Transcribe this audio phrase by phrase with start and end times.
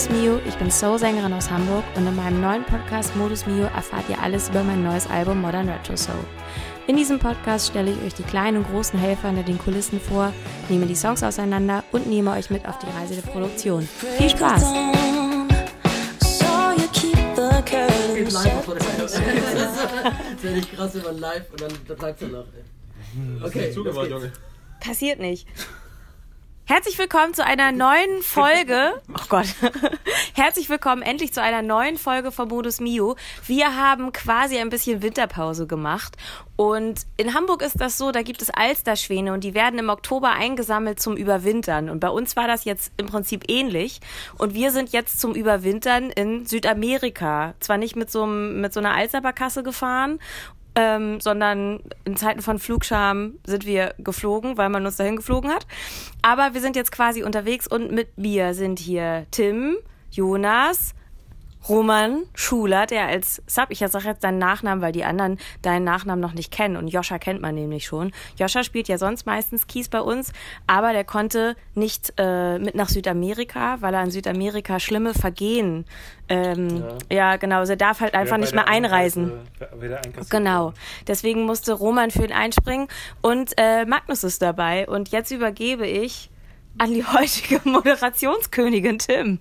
[0.00, 4.08] Ist Mio, ich bin Soul-Sängerin aus Hamburg und in meinem neuen Podcast Modus Mio erfahrt
[4.08, 6.24] ihr alles über mein neues Album Modern Retro Soul.
[6.86, 10.32] In diesem Podcast stelle ich euch die kleinen und großen Helfer hinter den Kulissen vor,
[10.70, 13.86] nehme die Songs auseinander und nehme euch mit auf die Reise der Produktion.
[14.16, 14.62] Viel Spaß!
[18.14, 22.44] Geht live vor der Das wäre nicht krass, wenn man live und dann, bleibt danach.
[22.54, 23.44] ey.
[23.44, 24.38] Okay, los geht's.
[24.80, 25.46] Passiert nicht.
[26.70, 28.92] Herzlich willkommen zu einer neuen Folge.
[29.12, 29.46] Oh Gott.
[30.34, 33.16] Herzlich willkommen endlich zu einer neuen Folge von Modus Mio.
[33.44, 36.16] Wir haben quasi ein bisschen Winterpause gemacht.
[36.54, 40.30] Und in Hamburg ist das so, da gibt es Alsterschwäne und die werden im Oktober
[40.30, 41.90] eingesammelt zum Überwintern.
[41.90, 44.00] Und bei uns war das jetzt im Prinzip ähnlich.
[44.38, 47.54] Und wir sind jetzt zum Überwintern in Südamerika.
[47.58, 50.20] Zwar nicht mit so, einem, mit so einer Alsterbarkasse gefahren
[50.74, 55.66] ähm, sondern in Zeiten von Flugscham sind wir geflogen, weil man uns dahin geflogen hat.
[56.22, 59.76] Aber wir sind jetzt quasi unterwegs und mit mir sind hier Tim,
[60.10, 60.94] Jonas,
[61.68, 66.20] Roman Schuler, der als Sub, ich sage jetzt deinen Nachnamen, weil die anderen deinen Nachnamen
[66.20, 68.12] noch nicht kennen und Joscha kennt man nämlich schon.
[68.36, 70.32] Joscha spielt ja sonst meistens Kies bei uns,
[70.66, 75.84] aber der konnte nicht äh, mit nach Südamerika, weil er in Südamerika schlimme Vergehen,
[76.28, 77.16] ähm, ja.
[77.16, 77.36] ja.
[77.36, 79.32] genau, also er darf halt einfach nicht mehr einreisen.
[80.30, 80.72] Genau,
[81.06, 82.88] deswegen musste Roman für ihn einspringen
[83.20, 86.30] und äh, Magnus ist dabei und jetzt übergebe ich
[86.78, 89.38] an die heutige Moderationskönigin Tim.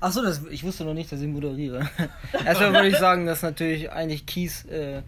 [0.00, 1.88] Achso, ich wusste noch nicht, dass ich moderiere.
[2.44, 5.02] Erstmal würde ich sagen, dass natürlich eigentlich Keith äh,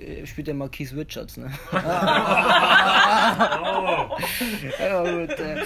[0.00, 1.52] äh, spielt ja mal Keith Richards, ne?
[1.72, 1.76] oh.
[4.80, 5.64] ja, gut, äh,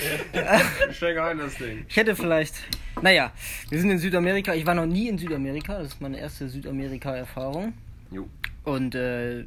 [0.92, 1.86] Steig ein, das Ding.
[1.88, 2.54] Ich hätte vielleicht.
[3.02, 3.32] Naja,
[3.68, 4.54] wir sind in Südamerika.
[4.54, 5.78] Ich war noch nie in Südamerika.
[5.78, 7.74] Das ist meine erste Südamerika-Erfahrung.
[8.10, 8.26] Jo.
[8.64, 9.44] Und äh,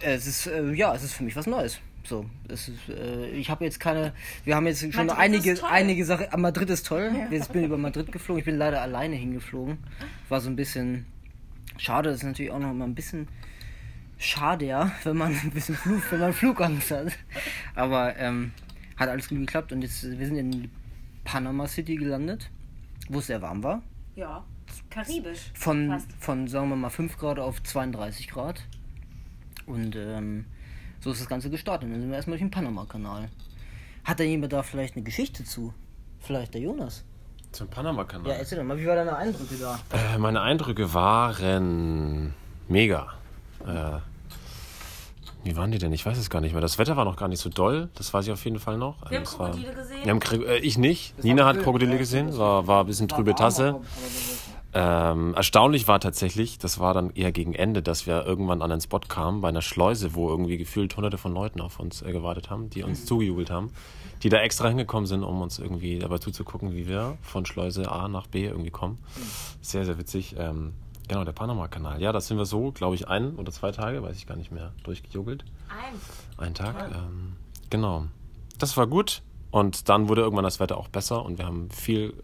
[0.00, 1.78] es ist, äh, ja, es ist für mich was Neues.
[2.12, 4.12] So, ist, äh, ich habe jetzt keine.
[4.44, 6.26] Wir haben jetzt schon Madrid einige, einige Sachen.
[6.30, 7.10] Ah, Madrid ist toll.
[7.10, 7.26] Ja.
[7.30, 8.38] Jetzt bin ich über Madrid geflogen.
[8.38, 9.78] Ich bin leider alleine hingeflogen.
[10.28, 11.06] War so ein bisschen
[11.78, 12.10] schade.
[12.10, 13.28] Das ist natürlich auch noch mal ein bisschen
[14.18, 17.16] schade, ja, wenn man ein bisschen Flug, wenn man Flugangst hat.
[17.74, 18.52] Aber ähm,
[18.98, 20.70] hat alles gut geklappt und jetzt wir sind in
[21.24, 22.50] Panama City gelandet,
[23.08, 23.80] wo es sehr warm war.
[24.16, 24.44] Ja,
[24.90, 25.50] karibisch.
[25.54, 26.12] Von, fast.
[26.18, 28.66] von sagen wir mal 5 Grad auf 32 Grad.
[29.64, 30.44] Und ähm,
[31.02, 31.90] so ist das Ganze gestartet.
[31.90, 33.28] Dann sind wir erstmal durch den Panama-Kanal.
[34.04, 35.72] Hat da jemand da vielleicht eine Geschichte zu?
[36.20, 37.04] Vielleicht der Jonas?
[37.50, 38.28] Zum Panama-Kanal?
[38.28, 39.78] Ja, erzähl doch mal, wie waren deine Eindrücke da?
[39.92, 42.32] Äh, meine Eindrücke waren
[42.68, 43.12] mega.
[43.66, 43.98] Äh,
[45.44, 45.92] wie waren die denn?
[45.92, 46.60] Ich weiß es gar nicht mehr.
[46.62, 47.88] Das Wetter war noch gar nicht so doll.
[47.94, 49.10] Das weiß ich auf jeden Fall noch.
[49.10, 50.08] Wir haben Krokodile war, gesehen.
[50.08, 51.14] Haben, äh, ich nicht.
[51.16, 52.36] Das Nina hat Krokodile gesehen.
[52.38, 53.80] War, war ein bisschen trübe Tasse.
[54.74, 58.80] Ähm, erstaunlich war tatsächlich, das war dann eher gegen Ende, dass wir irgendwann an einen
[58.80, 62.48] Spot kamen, bei einer Schleuse, wo irgendwie gefühlt hunderte von Leuten auf uns äh, gewartet
[62.48, 63.06] haben, die uns mhm.
[63.06, 63.70] zugejubelt haben,
[64.22, 68.08] die da extra hingekommen sind, um uns irgendwie dabei zuzugucken, wie wir von Schleuse A
[68.08, 68.98] nach B irgendwie kommen.
[69.16, 69.22] Mhm.
[69.60, 70.36] Sehr, sehr witzig.
[70.38, 70.72] Ähm,
[71.06, 72.00] genau, der Panama-Kanal.
[72.00, 74.52] Ja, das sind wir so, glaube ich, ein oder zwei Tage, weiß ich gar nicht
[74.52, 75.44] mehr, durchgejubelt.
[75.68, 76.46] Ein.
[76.46, 76.90] Ein Tag.
[76.94, 77.34] Ähm,
[77.68, 78.06] genau.
[78.58, 79.22] Das war gut.
[79.50, 82.14] Und dann wurde irgendwann das Wetter auch besser und wir haben viel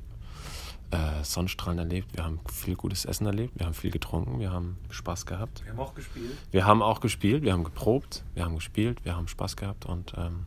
[0.90, 4.78] äh, Sonnenstrahlen erlebt, wir haben viel gutes Essen erlebt, wir haben viel getrunken, wir haben
[4.90, 5.62] Spaß gehabt.
[5.64, 6.38] Wir haben auch gespielt.
[6.50, 10.14] Wir haben auch gespielt, wir haben geprobt, wir haben gespielt, wir haben Spaß gehabt und.
[10.16, 10.46] Ähm,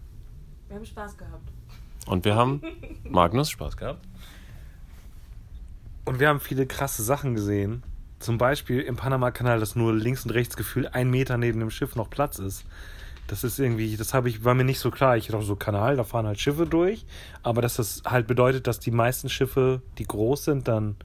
[0.67, 1.51] wir haben Spaß gehabt.
[2.07, 2.61] Und wir haben
[3.03, 4.05] Magnus Spaß gehabt.
[6.05, 7.83] Und wir haben viele krasse Sachen gesehen.
[8.19, 11.95] Zum Beispiel im Panama-Kanal, dass nur links und rechts gefühlt ein Meter neben dem Schiff
[11.95, 12.65] noch Platz ist.
[13.31, 15.15] Das ist irgendwie, das habe ich, war mir nicht so klar.
[15.15, 17.05] Ich dachte so Kanal, da fahren halt Schiffe durch,
[17.43, 20.97] aber dass das halt bedeutet, dass die meisten Schiffe, die groß sind, dann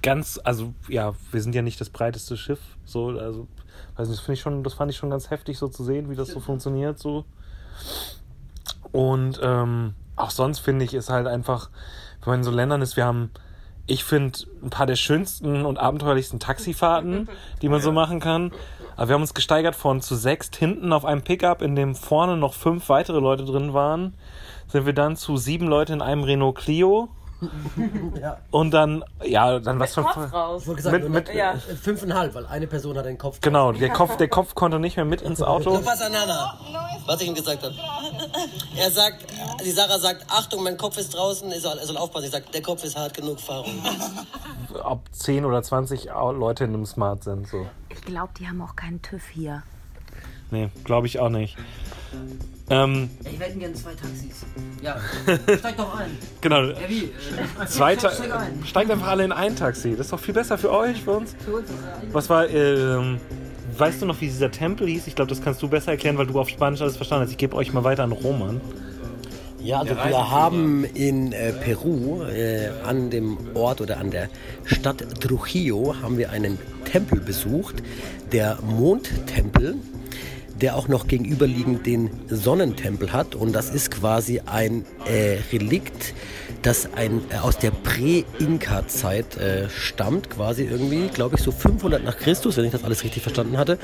[0.00, 3.48] ganz, also ja, wir sind ja nicht das breiteste Schiff, so, also,
[3.96, 6.08] weiß nicht, das finde ich schon, das fand ich schon ganz heftig so zu sehen,
[6.08, 7.24] wie das so funktioniert, so.
[8.92, 11.70] Und ähm, auch sonst finde ich, ist halt einfach,
[12.20, 13.30] wenn man in so Ländern ist, wir haben,
[13.86, 17.28] ich finde, ein paar der schönsten und abenteuerlichsten Taxifahrten,
[17.62, 18.52] die man so machen kann.
[18.96, 22.36] Aber wir haben uns gesteigert von zu sechs hinten auf einem Pickup, in dem vorne
[22.36, 24.14] noch fünf weitere Leute drin waren.
[24.68, 27.08] Sind wir dann zu sieben Leute in einem Renault Clio.
[28.20, 28.38] Ja.
[28.50, 30.04] Und dann, ja, dann was von.
[30.04, 30.66] Raus.
[30.66, 31.54] Ich gesagt, mit, mit, ja.
[31.56, 33.40] fünfeinhalb, weil eine Person hat den Kopf.
[33.40, 35.80] Genau, der Kopf, der Kopf konnte nicht mehr mit ins Auto.
[35.84, 36.58] Was another,
[37.06, 37.74] was ich ihm gesagt habe.
[38.76, 39.26] Er sagt,
[39.64, 42.26] die Sarah sagt, Achtung, mein Kopf ist draußen, er soll, er soll aufpassen.
[42.26, 43.82] Ich sage, der Kopf ist hart genug, Fahrung.
[44.82, 47.66] Ob 10 oder 20 Leute in einem Smart sind, so.
[47.90, 49.62] Ich glaube, die haben auch keinen TÜV hier.
[50.50, 51.56] Nee, glaube ich auch nicht.
[52.70, 54.46] Ähm, ich hätte gerne zwei Taxis.
[54.80, 54.96] Ja,
[55.58, 56.10] steig doch ein.
[56.40, 56.62] Genau.
[56.62, 57.04] Ja, wie?
[57.60, 58.62] Äh, zwei steig ein.
[58.64, 59.90] Steigt einfach alle in ein Taxi.
[59.90, 61.36] Das ist doch viel besser für euch, für uns.
[61.44, 61.68] Für uns
[62.12, 63.18] Was war, ähm,
[63.76, 65.06] weißt du noch, wie dieser Tempel hieß?
[65.06, 67.32] Ich glaube, das kannst du besser erklären, weil du auf Spanisch alles verstanden hast.
[67.32, 68.60] Ich gebe euch mal weiter an Roman.
[69.64, 74.28] Ja, also wir haben in äh, Peru äh, an dem Ort oder an der
[74.64, 77.76] Stadt Trujillo haben wir einen Tempel besucht,
[78.30, 79.76] der Mondtempel,
[80.60, 83.34] der auch noch gegenüberliegend den Sonnentempel hat.
[83.34, 86.14] Und das ist quasi ein äh, Relikt,
[86.62, 92.16] das ein, äh, aus der Prä-Inka-Zeit äh, stammt, quasi irgendwie, glaube ich, so 500 nach
[92.16, 93.78] Christus, wenn ich das alles richtig verstanden hatte,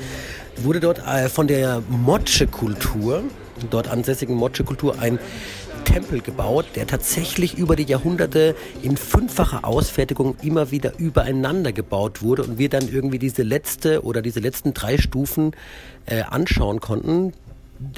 [0.57, 3.23] wurde dort äh, von der Moche-Kultur,
[3.69, 5.19] dort ansässigen Moche-Kultur, ein
[5.91, 12.43] Tempel gebaut, der tatsächlich über die Jahrhunderte in fünffacher Ausfertigung immer wieder übereinander gebaut wurde
[12.43, 15.51] und wir dann irgendwie diese letzte oder diese letzten drei Stufen
[16.05, 17.33] äh, anschauen konnten,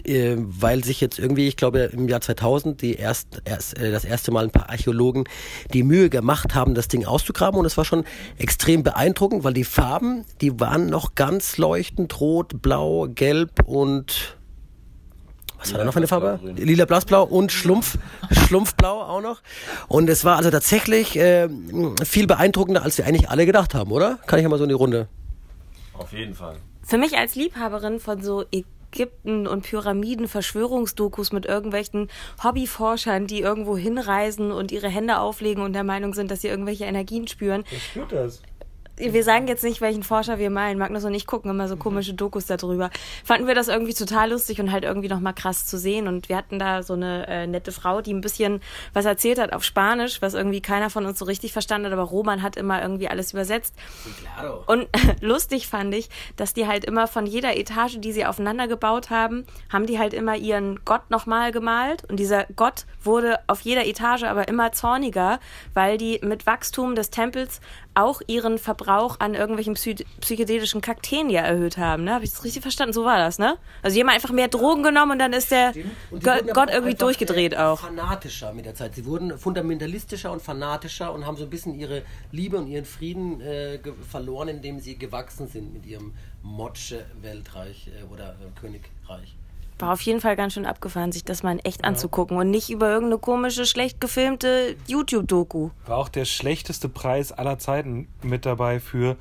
[0.05, 4.05] äh, weil sich jetzt irgendwie, ich glaube im Jahr 2000 die erst, erst äh, das
[4.05, 5.25] erste Mal ein paar Archäologen
[5.71, 8.05] die Mühe gemacht haben, das Ding auszugraben und es war schon
[8.39, 14.35] extrem beeindruckend, weil die Farben, die waren noch ganz leuchtend rot, blau, gelb und
[15.63, 16.39] was war da noch für eine Farbe?
[16.57, 17.97] Lila, Blassblau und Schlumpf,
[18.31, 19.41] Schlumpfblau auch noch.
[19.87, 21.47] Und es war also tatsächlich äh,
[22.03, 24.19] viel beeindruckender, als wir eigentlich alle gedacht haben, oder?
[24.27, 25.07] Kann ich ja mal so in die Runde.
[25.93, 26.57] Auf jeden Fall.
[26.83, 32.09] Für mich als Liebhaberin von so Ägypten und Pyramiden, Verschwörungsdokus mit irgendwelchen
[32.43, 36.85] Hobbyforschern, die irgendwo hinreisen und ihre Hände auflegen und der Meinung sind, dass sie irgendwelche
[36.85, 37.63] Energien spüren.
[37.69, 38.41] Wer spürt das?
[38.97, 40.77] Wir sagen jetzt nicht, welchen Forscher wir meinen.
[40.77, 42.89] Magnus und ich gucken immer so komische Dokus darüber.
[43.23, 46.07] Fanden wir das irgendwie total lustig und halt irgendwie nochmal krass zu sehen.
[46.07, 48.61] Und wir hatten da so eine äh, nette Frau, die ein bisschen
[48.93, 52.03] was erzählt hat auf Spanisch, was irgendwie keiner von uns so richtig verstanden hat, aber
[52.03, 53.73] Roman hat immer irgendwie alles übersetzt.
[54.35, 54.63] Claro.
[54.67, 54.87] Und
[55.21, 59.45] lustig fand ich, dass die halt immer von jeder Etage, die sie aufeinander gebaut haben,
[59.71, 62.03] haben die halt immer ihren Gott nochmal gemalt.
[62.09, 65.39] Und dieser Gott wurde auf jeder Etage aber immer zorniger,
[65.73, 67.59] weil die mit Wachstum des Tempels
[67.95, 72.03] auch ihren Verbrauch an irgendwelchen psy psychedelischen Kakteen ja erhöht haben.
[72.03, 72.13] Ne?
[72.13, 72.93] Habe ich das richtig verstanden?
[72.93, 73.57] So war das, ne?
[73.81, 75.73] Also die haben einfach mehr Drogen genommen und dann ist der
[76.11, 77.79] Gott, irgendwie einfach, durchgedreht äh, auch.
[77.79, 78.95] Fanatischer mit der Zeit.
[78.95, 83.41] Sie wurden fundamentalistischer und fanatischer und haben so ein bisschen ihre Liebe und ihren Frieden
[83.41, 83.79] äh,
[84.09, 89.35] verloren, indem sie gewachsen sind mit ihrem Motsche-Weltreich äh, oder äh, Königreich.
[89.79, 92.69] War auf jeden Fall ganz schön abgefahren, sich das mal in echt anzugucken und nicht
[92.69, 95.69] über irgendeine komische, schlecht gefilmte YouTube-Doku.
[95.85, 99.17] War auch der schlechteste Preis aller Zeiten mit dabei für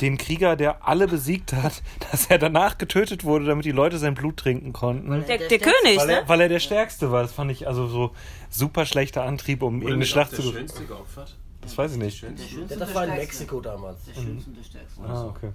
[0.00, 4.14] den Krieger, der alle besiegt hat, dass er danach getötet wurde, damit die Leute sein
[4.14, 5.24] Blut trinken konnten.
[5.26, 6.12] Der, der König, Weil ne?
[6.20, 7.22] er, weil er der Stärkste war.
[7.22, 8.10] Das fand ich also so
[8.50, 10.68] super schlechter Antrieb, um irgendeine Schlacht zu gewinnen.
[10.68, 11.36] Schönste geopfert?
[11.60, 12.22] Das weiß ich nicht.
[12.22, 12.28] Ja,
[12.76, 14.04] das war in Mexiko damals.
[14.04, 15.00] Der schönste und der stärkste.
[15.06, 15.52] Ah, okay.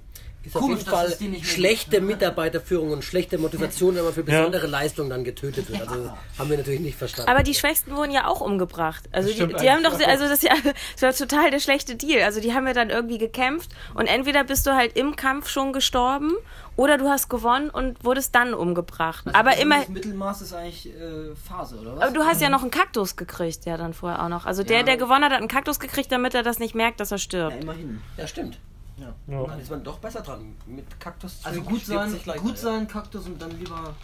[0.48, 1.14] Ist auf Komisch, jeden Fall
[1.44, 4.26] schlechte Mitarbeiterführung und schlechte Motivation, wenn man für Ja.
[4.40, 5.82] besondere Leistungen dann getötet wird.
[5.88, 7.30] Also haben wir natürlich nicht verstanden.
[7.30, 9.06] Aber die Schwächsten wurden ja auch umgebracht.
[9.12, 10.54] Also die, die haben doch, also das, ja,
[11.00, 12.24] das war total der schlechte Deal.
[12.24, 15.74] Also die haben ja dann irgendwie gekämpft und entweder bist du halt im Kampf schon
[15.74, 16.34] gestorben
[16.76, 19.26] oder du hast gewonnen und wurdest dann umgebracht.
[19.34, 22.04] aber immer, Das Mittelmaß ist eigentlich äh, Phase, oder was?
[22.04, 24.46] aber du hast ja noch einen Kaktus gekriegt, ja dann vorher auch noch.
[24.46, 24.84] Also der, Ja.
[24.84, 27.20] der gewonnen hat, hat einen Kaktus gekriegt, damit er das nicht merkt, dass er ja,
[27.20, 27.64] stirbt.
[27.64, 28.02] immerhin.
[28.18, 28.60] ja, stimmt.
[28.98, 29.14] Ja.
[29.28, 29.46] Ja.
[29.46, 30.56] Dann ist man doch besser dran.
[30.66, 32.58] Mit Kaktus Also gut sein, sich leichter, gut ja.
[32.58, 33.96] sein, Kaktus und dann lieber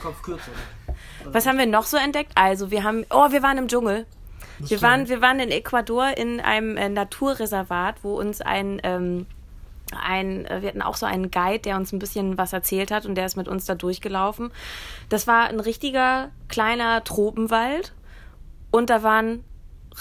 [0.00, 0.52] Kopf kürzer.
[1.24, 2.32] Was haben wir noch so entdeckt?
[2.34, 4.06] Also wir haben, oh, wir waren im Dschungel.
[4.58, 9.26] Wir waren, wir waren in Ecuador in einem äh, Naturreservat, wo uns ein, ähm,
[9.92, 13.06] ein, äh, wir hatten auch so einen Guide, der uns ein bisschen was erzählt hat
[13.06, 14.50] und der ist mit uns da durchgelaufen.
[15.08, 17.92] Das war ein richtiger kleiner Tropenwald
[18.72, 19.44] und da waren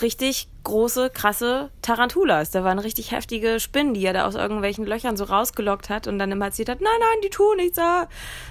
[0.02, 2.52] richtig große, krasse Tarantulas.
[2.52, 6.20] Da waren richtig heftige Spinnen, die er da aus irgendwelchen Löchern so rausgelockt hat und
[6.20, 8.08] dann immer erzählt hat, nein, nein, die tun nichts, ah,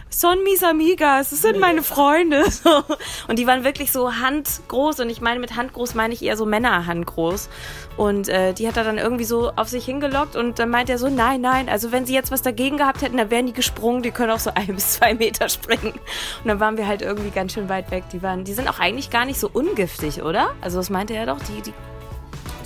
[0.09, 2.45] son mis amigas, das sind meine Freunde.
[2.57, 2.83] So.
[3.29, 6.47] Und die waren wirklich so handgroß und ich meine mit handgroß meine ich eher so
[6.47, 7.51] Männerhandgroß.
[7.99, 10.97] Und äh, die hat er dann irgendwie so auf sich hingelockt und dann meint er
[10.97, 14.03] so, nein, nein, also wenn sie jetzt was dagegen gehabt hätten, dann wären die gesprungen,
[14.03, 15.93] die können auch so ein bis zwei Meter springen.
[15.93, 18.05] Und dann waren wir halt irgendwie ganz schön weit weg.
[18.13, 20.55] Die waren, die sind auch eigentlich gar nicht so ungiftig, oder?
[20.63, 21.75] Also das meinte er doch, die, die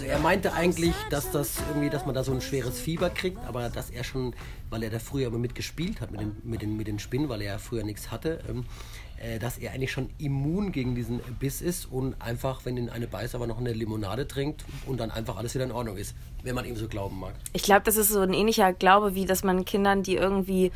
[0.05, 3.69] er meinte eigentlich, dass das irgendwie, dass man da so ein schweres Fieber kriegt, aber
[3.69, 4.35] dass er schon,
[4.69, 7.43] weil er da früher immer mitgespielt hat mit den, mit den, mit den Spinnen, weil
[7.43, 8.65] er ja früher nichts hatte, ähm,
[9.19, 13.07] äh, dass er eigentlich schon immun gegen diesen Biss ist und einfach, wenn ihn eine
[13.07, 16.55] beißt, aber noch eine Limonade trinkt und dann einfach alles wieder in Ordnung ist, wenn
[16.55, 17.33] man ihm so glauben mag.
[17.53, 20.71] Ich glaube, das ist so ein ähnlicher Glaube, wie dass man Kindern, die irgendwie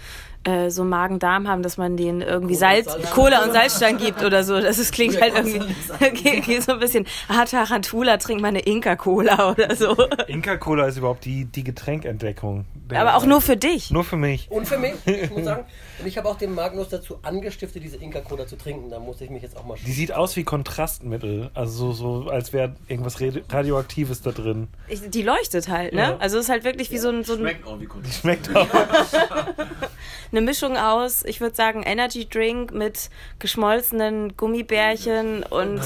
[0.45, 4.45] äh, so Magen-Darm haben, dass man denen irgendwie Salz, Salz- Cola und Salzstein gibt oder
[4.45, 4.61] so.
[4.61, 9.75] Das ist, klingt halt irgendwie so ein bisschen, ah, Tarantula, trink mal eine Inka-Cola oder
[9.75, 9.97] so.
[10.27, 12.67] Inka-Cola ist überhaupt die, die Getränkentdeckung.
[12.95, 13.91] Aber auch nur für dich.
[13.91, 14.51] Nur für mich.
[14.51, 15.65] Und für mich, ich muss sagen,
[15.99, 19.31] und ich habe auch den Magnus dazu angestiftet, diese Inka-Cola zu trinken, da muss ich
[19.31, 21.51] mich jetzt auch mal Die sieht aus wie Kontrastmittel.
[21.55, 24.69] Also so, so als wäre irgendwas Radioaktives da drin.
[24.89, 26.01] Ich, die leuchtet halt, ne?
[26.01, 26.17] Ja.
[26.19, 27.25] Also es ist halt wirklich wie so ein.
[27.25, 28.53] So ein schmeckt auch wie Kontrastmittel.
[28.53, 29.47] Schmeckt auch.
[30.33, 33.09] Eine Mischung aus, ich würde sagen, Energy Drink mit
[33.39, 35.81] geschmolzenen Gummibärchen und.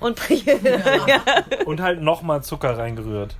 [0.00, 0.60] Und Priel.
[1.06, 1.22] ja.
[1.64, 3.36] Und halt nochmal Zucker reingerührt.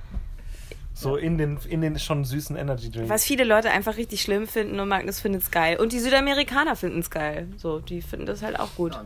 [0.93, 3.09] So in den, in den schon süßen Energy Drink.
[3.09, 5.77] Was viele Leute einfach richtig schlimm finden und Magnus findet es geil.
[5.79, 7.47] Und die Südamerikaner finden es geil.
[7.57, 8.97] So, die finden das halt auch gut.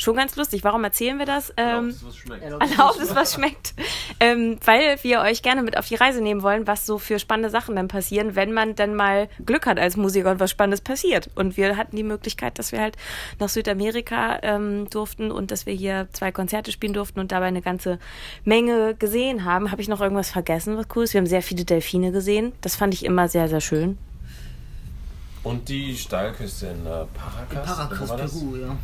[0.00, 0.64] Schon ganz lustig.
[0.64, 1.52] Warum erzählen wir das?
[1.58, 2.42] Ähm, Erlaubt es, was schmeckt.
[2.42, 3.74] Erlaubt es, was schmeckt.
[4.18, 7.50] ähm, weil wir euch gerne mit auf die Reise nehmen wollen, was so für spannende
[7.50, 11.28] Sachen dann passieren, wenn man dann mal Glück hat als Musiker und was Spannendes passiert.
[11.34, 12.96] Und wir hatten die Möglichkeit, dass wir halt
[13.40, 17.60] nach Südamerika ähm, durften und dass wir hier zwei Konzerte spielen durften und dabei eine
[17.60, 17.98] ganze
[18.42, 19.70] Menge gesehen haben.
[19.70, 21.12] Habe ich noch irgendwas vergessen, was cool ist?
[21.12, 22.52] Wir haben sehr viele Delfine gesehen.
[22.62, 23.98] Das fand ich immer sehr, sehr schön.
[25.42, 27.50] Und die Steilküste in äh, Paracas.
[27.50, 28.76] In Paracas, Peru, ja.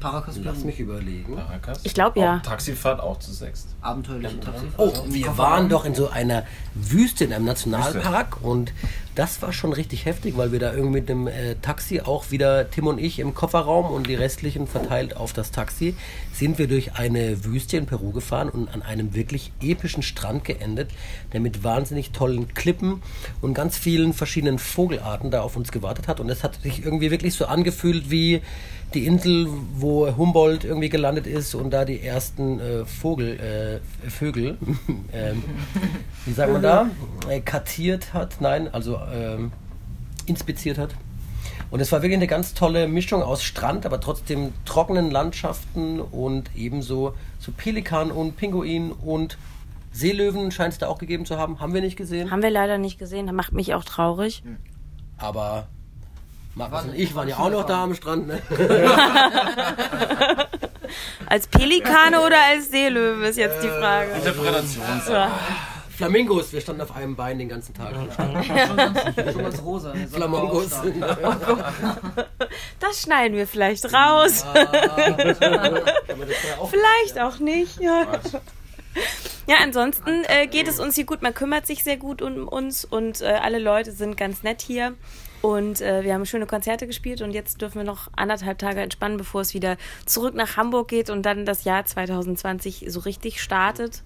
[0.00, 1.36] Paracas Lass mich überlegen.
[1.36, 1.80] Paracas?
[1.82, 2.38] Ich glaube ja.
[2.38, 3.68] Taxifahrt auch zu sechst.
[3.80, 4.74] Abenteuerliche Taxifahrt.
[4.76, 8.48] Oh, wir waren doch in so einer Wüste in einem Nationalpark Wüste.
[8.48, 8.72] und
[9.18, 12.70] das war schon richtig heftig, weil wir da irgendwie mit dem äh, Taxi auch wieder
[12.70, 15.96] Tim und ich im Kofferraum und die restlichen verteilt auf das Taxi
[16.32, 20.90] sind wir durch eine Wüste in Peru gefahren und an einem wirklich epischen Strand geendet,
[21.32, 23.02] der mit wahnsinnig tollen Klippen
[23.40, 26.20] und ganz vielen verschiedenen Vogelarten da auf uns gewartet hat.
[26.20, 28.40] Und es hat sich irgendwie wirklich so angefühlt wie
[28.94, 34.56] die Insel, wo Humboldt irgendwie gelandet ist und da die ersten äh, Vogel, äh, Vögel,
[35.12, 35.32] äh,
[36.24, 36.90] wie sagt man da,
[37.28, 39.52] äh, kartiert hat, nein, also ähm,
[40.26, 40.94] inspiziert hat.
[41.70, 46.50] Und es war wirklich eine ganz tolle Mischung aus Strand, aber trotzdem trockenen Landschaften und
[46.56, 49.36] ebenso so Pelikan und Pinguin und
[49.92, 51.60] Seelöwen scheint es da auch gegeben zu haben.
[51.60, 52.30] Haben wir nicht gesehen?
[52.30, 53.26] Haben wir leider nicht gesehen.
[53.26, 54.42] Das macht mich auch traurig.
[55.18, 55.66] Aber
[56.54, 58.28] Markus und ich waren ja auch noch da am Strand.
[58.28, 58.40] Ne?
[61.26, 64.12] als Pelikane oder als Seelöwe ist jetzt die Frage.
[64.12, 65.30] Interpretationssache.
[65.98, 67.92] Flamingos, wir standen auf einem Bein den ganzen Tag.
[68.46, 68.76] Schon
[69.42, 69.92] ganz, rosa.
[70.12, 70.70] Flamingos.
[72.78, 74.44] Das schneiden wir vielleicht raus.
[76.70, 77.80] vielleicht auch nicht.
[77.80, 78.06] Ja.
[79.48, 81.20] Ja, ansonsten äh, geht es uns hier gut.
[81.20, 84.94] Man kümmert sich sehr gut um uns und äh, alle Leute sind ganz nett hier.
[85.42, 89.16] Und äh, wir haben schöne Konzerte gespielt und jetzt dürfen wir noch anderthalb Tage entspannen,
[89.16, 89.76] bevor es wieder
[90.06, 94.04] zurück nach Hamburg geht und dann das Jahr 2020 so richtig startet.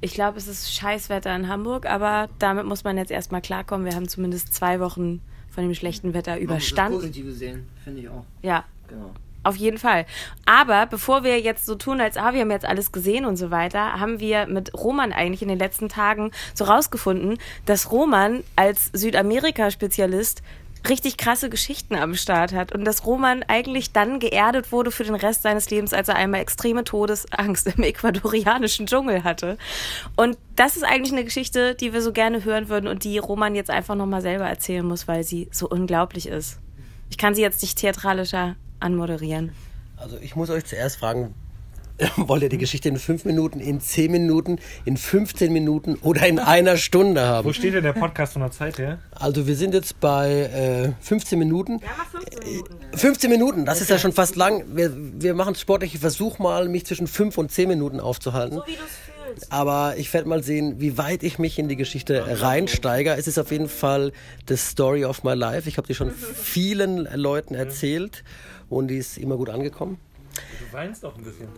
[0.00, 3.86] Ich glaube, es ist Scheißwetter in Hamburg, aber damit muss man jetzt erstmal klarkommen.
[3.86, 6.98] Wir haben zumindest zwei Wochen von dem schlechten Wetter überstanden.
[6.98, 8.24] Das Positive sehen, finde ich auch.
[8.42, 8.64] Ja.
[8.88, 9.10] Genau.
[9.42, 10.06] Auf jeden Fall.
[10.44, 13.52] Aber bevor wir jetzt so tun, als ah, wir haben jetzt alles gesehen und so
[13.52, 18.90] weiter, haben wir mit Roman eigentlich in den letzten Tagen so rausgefunden, dass Roman als
[18.92, 20.42] Südamerika-Spezialist
[20.88, 25.14] richtig krasse Geschichten am Start hat und dass Roman eigentlich dann geerdet wurde für den
[25.14, 29.58] Rest seines Lebens, als er einmal extreme Todesangst im ecuadorianischen Dschungel hatte.
[30.16, 33.54] Und das ist eigentlich eine Geschichte, die wir so gerne hören würden und die Roman
[33.54, 36.58] jetzt einfach nochmal selber erzählen muss, weil sie so unglaublich ist.
[37.10, 39.52] Ich kann sie jetzt nicht theatralischer anmoderieren?
[39.96, 41.34] Also ich muss euch zuerst fragen,
[42.16, 46.38] wollt ihr die Geschichte in fünf Minuten, in zehn Minuten, in 15 Minuten oder in
[46.38, 47.46] einer Stunde haben?
[47.46, 48.98] Wo steht denn der Podcast von der Zeit her?
[49.12, 51.80] Also wir sind jetzt bei äh, 15 Minuten.
[51.80, 52.96] Ja, mal 15 Minuten.
[52.96, 53.82] 15 Minuten, das okay.
[53.84, 54.64] ist ja schon fast lang.
[54.74, 58.56] Wir, wir machen sportliche Versuch mal, mich zwischen 5 und 10 Minuten aufzuhalten.
[58.56, 59.52] So wie du es fühlst.
[59.52, 63.14] Aber ich werde mal sehen, wie weit ich mich in die Geschichte reinsteige.
[63.14, 64.12] Es ist auf jeden Fall
[64.48, 65.68] the story of my life.
[65.68, 68.22] Ich habe die schon vielen Leuten erzählt.
[68.24, 69.98] Mhm und die ist immer gut angekommen.
[70.36, 71.48] Du weinst auch ein bisschen.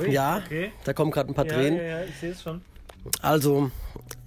[0.00, 0.72] Ui, ja, okay.
[0.84, 1.78] da kommen gerade ein paar Tränen.
[1.78, 2.60] Ja, ja, ich sehe es schon.
[3.22, 3.70] Also,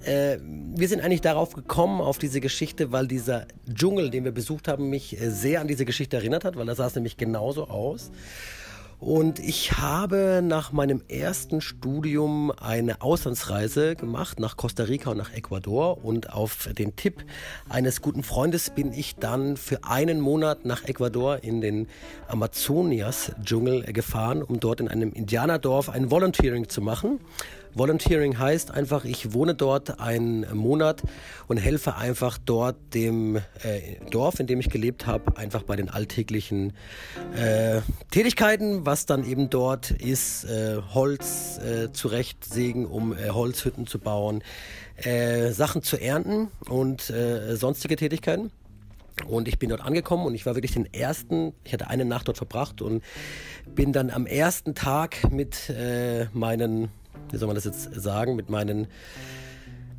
[0.03, 4.67] äh, wir sind eigentlich darauf gekommen, auf diese Geschichte, weil dieser Dschungel, den wir besucht
[4.67, 7.67] haben, mich äh, sehr an diese Geschichte erinnert hat, weil da sah es nämlich genauso
[7.67, 8.11] aus.
[8.99, 15.33] Und ich habe nach meinem ersten Studium eine Auslandsreise gemacht nach Costa Rica und nach
[15.33, 16.03] Ecuador.
[16.03, 17.23] Und auf den Tipp
[17.69, 21.87] eines guten Freundes bin ich dann für einen Monat nach Ecuador in den
[22.27, 27.21] Amazonias-Dschungel gefahren, um dort in einem Indianerdorf ein Volunteering zu machen.
[27.73, 31.01] Volunteering heißt einfach, ich wohne dort einen Monat
[31.47, 33.41] und helfe einfach dort dem äh,
[34.09, 36.73] Dorf, in dem ich gelebt habe, einfach bei den alltäglichen
[37.35, 43.99] äh, Tätigkeiten, was dann eben dort ist, äh, Holz äh, zurechtsägen, um äh, Holzhütten zu
[43.99, 44.43] bauen,
[44.97, 48.51] äh, Sachen zu ernten und äh, sonstige Tätigkeiten.
[49.27, 52.27] Und ich bin dort angekommen und ich war wirklich den ersten, ich hatte eine Nacht
[52.27, 53.03] dort verbracht und
[53.67, 56.89] bin dann am ersten Tag mit äh, meinen
[57.31, 58.87] wie soll man das jetzt sagen, mit meinen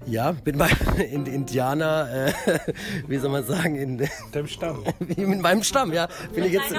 [0.06, 0.76] Ja, mit meinem
[1.10, 2.58] in, Indianer, äh,
[3.06, 4.84] wie soll man sagen, in deinem Stamm.
[4.98, 6.08] Mit meinem Stamm, ja.
[6.34, 6.74] Bin mit, ich jetzt,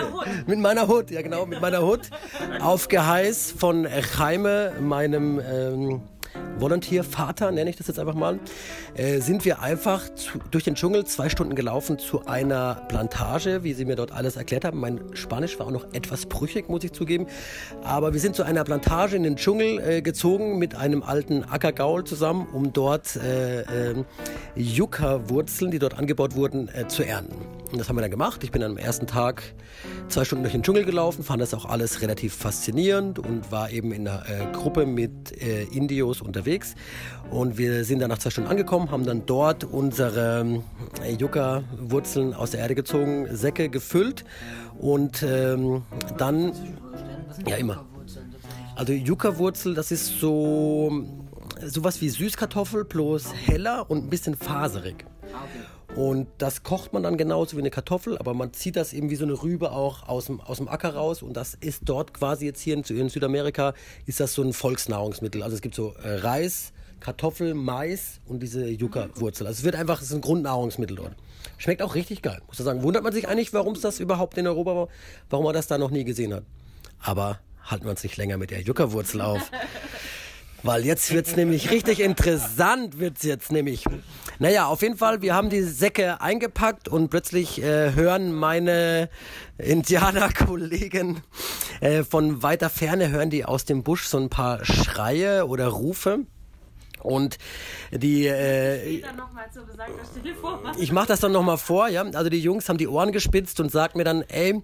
[0.47, 2.09] mit meiner Hut, ja genau, mit meiner Hut.
[2.59, 6.01] Auf Geheiß von Jaime, meinem ähm,
[6.57, 8.39] Volontiervater, nenne ich das jetzt einfach mal,
[8.93, 13.73] äh, sind wir einfach zu, durch den Dschungel zwei Stunden gelaufen zu einer Plantage, wie
[13.73, 14.79] sie mir dort alles erklärt haben.
[14.79, 17.27] Mein Spanisch war auch noch etwas brüchig, muss ich zugeben.
[17.83, 22.03] Aber wir sind zu einer Plantage in den Dschungel äh, gezogen mit einem alten Ackergaul
[22.03, 24.03] zusammen, um dort äh, äh,
[24.55, 27.35] Yucca-Wurzeln, die dort angebaut wurden, äh, zu ernten.
[27.71, 28.43] Und das haben wir dann gemacht.
[28.43, 29.43] Ich bin am ersten Tag
[30.09, 33.93] zwei Stunden durch den Dschungel gelaufen, fand das auch alles relativ faszinierend und war eben
[33.93, 35.63] in einer äh, Gruppe mit äh,
[36.21, 36.75] Unterwegs.
[37.29, 40.61] Und wir sind dann nach zwei Stunden angekommen, haben dann dort unsere
[41.03, 44.25] äh, Yucca-Wurzeln aus der Erde gezogen, Säcke gefüllt
[44.77, 45.83] und ähm,
[46.17, 46.53] dann...
[47.47, 47.85] Ja, immer.
[48.75, 51.05] Also Yucca-Wurzel, das ist so
[51.63, 55.05] sowas wie Süßkartoffel bloß heller und ein bisschen faserig.
[55.95, 59.17] Und das kocht man dann genauso wie eine Kartoffel, aber man zieht das eben wie
[59.17, 61.21] so eine Rübe auch aus dem, aus dem Acker raus.
[61.21, 63.73] Und das ist dort quasi jetzt hier in, in Südamerika,
[64.05, 65.43] ist das so ein Volksnahrungsmittel.
[65.43, 66.71] Also es gibt so äh, Reis,
[67.01, 69.47] Kartoffel, Mais und diese Yucca-Wurzel.
[69.47, 71.15] Also es wird einfach, es ist ein Grundnahrungsmittel dort.
[71.57, 72.83] Schmeckt auch richtig geil, muss ich sagen.
[72.83, 74.87] Wundert man sich eigentlich, warum es das überhaupt in Europa war,
[75.29, 76.43] warum man das da noch nie gesehen hat.
[77.01, 79.51] Aber halten wir uns nicht länger mit der Yucca-Wurzel auf.
[80.63, 83.85] Weil jetzt wird's nämlich richtig interessant, wird's jetzt nämlich.
[84.37, 89.09] Naja, auf jeden Fall, wir haben die Säcke eingepackt und plötzlich äh, hören meine
[89.57, 91.21] Indianerkollegen
[91.79, 96.25] äh, von weiter Ferne, hören die aus dem Busch so ein paar Schreie oder Rufe.
[97.03, 97.37] Und
[97.91, 98.27] die.
[98.27, 99.01] Äh,
[100.77, 102.03] ich mache das dann nochmal vor, ja.
[102.03, 104.61] Also die Jungs haben die Ohren gespitzt und sagt mir dann, ey,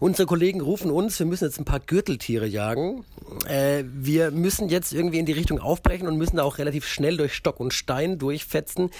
[0.00, 3.04] unsere Kollegen rufen uns, wir müssen jetzt ein paar Gürteltiere jagen.
[3.46, 7.16] Äh, wir müssen jetzt irgendwie in die Richtung aufbrechen und müssen da auch relativ schnell
[7.16, 8.90] durch Stock und Stein durchfetzen.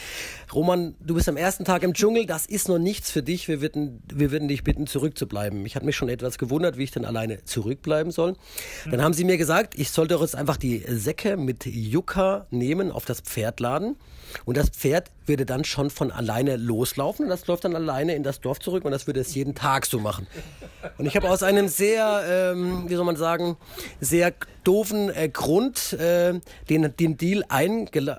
[0.53, 3.49] Roman, du bist am ersten Tag im Dschungel, das ist noch nichts für dich.
[3.49, 5.65] Wir würden, wir würden dich bitten, zurückzubleiben.
[5.67, 8.37] Ich habe mich schon etwas gewundert, wie ich denn alleine zurückbleiben soll.
[8.91, 12.78] Dann haben sie mir gesagt, ich sollte doch jetzt einfach die Säcke mit Yucca nehmen
[12.79, 13.97] Themen auf das Pferd laden
[14.45, 18.23] und das Pferd würde dann schon von alleine loslaufen und das läuft dann alleine in
[18.23, 20.27] das Dorf zurück und das würde es jeden Tag so machen.
[20.97, 23.57] Und ich habe aus einem sehr, ähm, wie soll man sagen,
[24.01, 24.33] sehr
[24.65, 27.45] doofen äh, Grund äh, den, den Deal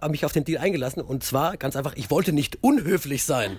[0.09, 3.57] mich auf den Deal eingelassen und zwar ganz einfach, ich wollte nicht unhöflich sein.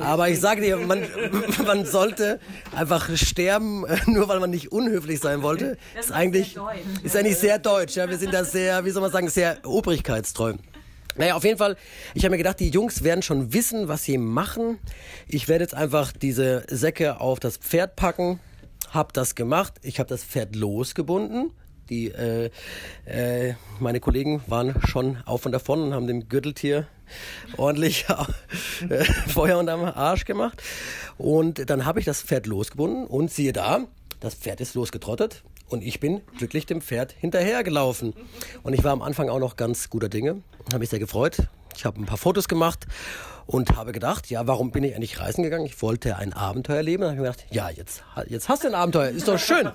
[0.00, 1.02] Aber ich sage dir, man,
[1.66, 2.40] man sollte
[2.74, 5.76] einfach sterben, äh, nur weil man nicht unhöflich sein wollte.
[5.94, 6.58] Das ist, ist eigentlich,
[7.02, 7.96] ist eigentlich sehr deutsch.
[7.96, 9.58] Ja, wir sind da sehr, wie soll man sagen, sehr
[10.08, 10.54] obrigkeitstreu.
[11.16, 11.76] Naja, auf jeden Fall,
[12.14, 14.78] ich habe mir gedacht, die Jungs werden schon wissen, was sie machen.
[15.26, 18.38] Ich werde jetzt einfach diese Säcke auf das Pferd packen.
[18.92, 19.74] Hab das gemacht.
[19.82, 21.50] Ich habe das Pferd losgebunden.
[21.90, 22.50] Die, äh,
[23.06, 26.86] äh, meine Kollegen waren schon auf und davon und haben dem Gürteltier
[27.56, 28.06] ordentlich
[28.88, 30.62] äh, Feuer unterm Arsch gemacht.
[31.16, 33.86] Und dann habe ich das Pferd losgebunden und siehe da,
[34.20, 38.14] das Pferd ist losgetrottet und ich bin glücklich dem Pferd hinterhergelaufen.
[38.62, 41.48] Und ich war am Anfang auch noch ganz guter Dinge, habe mich sehr gefreut.
[41.76, 42.86] Ich habe ein paar Fotos gemacht
[43.46, 45.64] und habe gedacht, ja, warum bin ich eigentlich reisen gegangen?
[45.64, 47.02] Ich wollte ein Abenteuer erleben.
[47.02, 49.70] Dann habe ich gedacht, ja, jetzt, jetzt hast du ein Abenteuer, ist doch schön.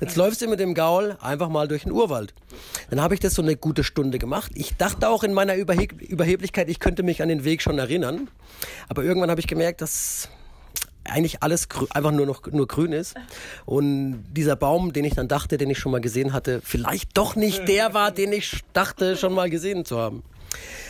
[0.00, 2.34] Jetzt läufst du mit dem Gaul einfach mal durch den Urwald.
[2.90, 4.50] Dann habe ich das so eine gute Stunde gemacht.
[4.54, 8.28] Ich dachte auch in meiner Überheb Überheblichkeit, ich könnte mich an den Weg schon erinnern.
[8.88, 10.28] Aber irgendwann habe ich gemerkt, dass
[11.10, 13.14] eigentlich alles einfach nur noch nur grün ist
[13.64, 17.36] und dieser Baum, den ich dann dachte, den ich schon mal gesehen hatte, vielleicht doch
[17.36, 20.22] nicht der war, den ich dachte schon mal gesehen zu haben.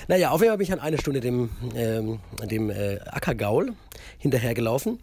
[0.08, 3.72] Naja, auf jeden Fall bin ich an eine Stunde dem, ähm, dem äh, Ackergaul
[4.18, 5.00] hinterhergelaufen.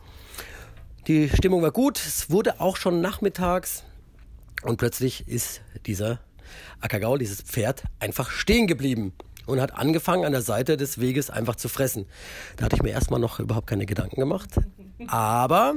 [1.07, 3.83] Die Stimmung war gut, es wurde auch schon nachmittags
[4.63, 6.19] und plötzlich ist dieser
[6.79, 9.13] Ackergaul, dieses Pferd, einfach stehen geblieben
[9.45, 12.05] und hat angefangen, an der Seite des Weges einfach zu fressen.
[12.55, 14.49] Da hatte ich mir erstmal noch überhaupt keine Gedanken gemacht.
[15.07, 15.75] Aber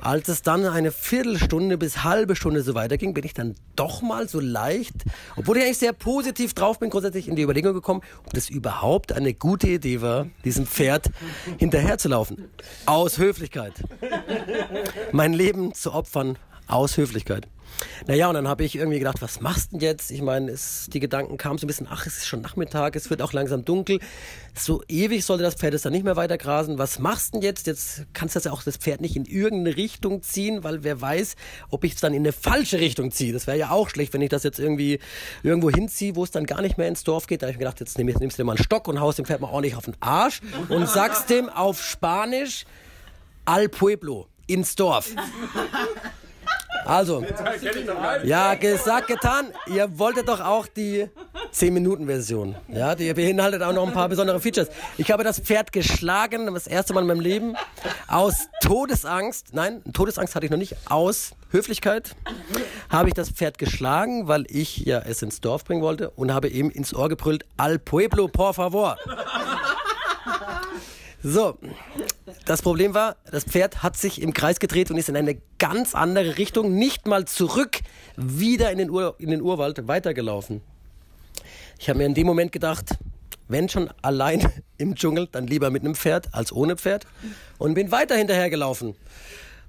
[0.00, 4.28] als es dann eine Viertelstunde bis halbe Stunde so weiterging, bin ich dann doch mal
[4.28, 5.04] so leicht,
[5.36, 9.12] obwohl ich eigentlich sehr positiv drauf bin, grundsätzlich in die Überlegung gekommen, ob das überhaupt
[9.12, 11.10] eine gute Idee war, diesem Pferd
[11.58, 12.48] hinterherzulaufen.
[12.86, 13.74] Aus Höflichkeit.
[15.12, 17.48] Mein Leben zu opfern aus Höflichkeit.
[18.06, 20.10] Naja, und dann habe ich irgendwie gedacht, was machst du denn jetzt?
[20.10, 20.54] Ich meine,
[20.88, 23.64] die Gedanken kamen so ein bisschen, ach, es ist schon Nachmittag, es wird auch langsam
[23.64, 24.00] dunkel.
[24.54, 26.78] So ewig sollte das Pferd jetzt dann nicht mehr weiter grasen.
[26.78, 27.66] Was machst du denn jetzt?
[27.66, 31.00] Jetzt kannst du das ja auch das Pferd nicht in irgendeine Richtung ziehen, weil wer
[31.00, 31.36] weiß,
[31.70, 33.32] ob ich es dann in eine falsche Richtung ziehe.
[33.32, 34.98] Das wäre ja auch schlecht, wenn ich das jetzt irgendwie
[35.42, 37.42] irgendwo hinziehe, wo es dann gar nicht mehr ins Dorf geht.
[37.42, 39.24] Da habe ich mir gedacht, jetzt nimmst du dir mal einen Stock und haust dem
[39.24, 42.64] Pferd mal ordentlich auf den Arsch und sagst dem auf Spanisch
[43.44, 45.10] Al Pueblo ins Dorf.
[46.84, 47.24] Also,
[48.24, 49.52] ja, gesagt, getan.
[49.66, 51.08] Ihr wolltet doch auch die
[51.52, 52.56] 10-Minuten-Version.
[52.68, 54.68] Ja, die beinhaltet auch noch ein paar besondere Features.
[54.96, 57.56] Ich habe das Pferd geschlagen, das erste Mal in meinem Leben,
[58.06, 59.48] aus Todesangst.
[59.52, 60.76] Nein, Todesangst hatte ich noch nicht.
[60.88, 62.16] Aus Höflichkeit
[62.90, 66.48] habe ich das Pferd geschlagen, weil ich ja es ins Dorf bringen wollte und habe
[66.48, 68.96] ihm ins Ohr gebrüllt, al pueblo, por favor.
[71.22, 71.58] So,
[72.44, 75.94] das Problem war, das Pferd hat sich im Kreis gedreht und ist in eine ganz
[75.94, 77.80] andere Richtung, nicht mal zurück,
[78.16, 80.60] wieder in den, Ur, in den Urwald weitergelaufen.
[81.78, 82.90] Ich habe mir in dem Moment gedacht,
[83.48, 84.46] wenn schon allein
[84.78, 87.04] im Dschungel, dann lieber mit einem Pferd als ohne Pferd
[87.58, 88.94] und bin weiter hinterhergelaufen.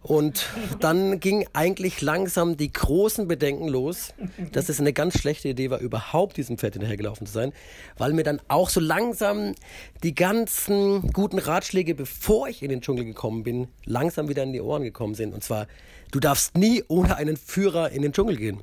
[0.01, 0.47] Und
[0.79, 4.13] dann ging eigentlich langsam die großen Bedenken los,
[4.53, 7.51] dass es eine ganz schlechte Idee war, überhaupt diesem Pferd hinterhergelaufen zu sein,
[7.97, 9.55] weil mir dann auch so langsam
[10.03, 14.61] die ganzen guten Ratschläge, bevor ich in den Dschungel gekommen bin, langsam wieder in die
[14.61, 15.33] Ohren gekommen sind.
[15.33, 15.67] Und zwar,
[16.11, 18.61] du darfst nie ohne einen Führer in den Dschungel gehen.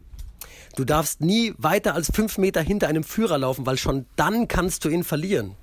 [0.75, 4.85] Du darfst nie weiter als fünf Meter hinter einem Führer laufen, weil schon dann kannst
[4.85, 5.55] du ihn verlieren.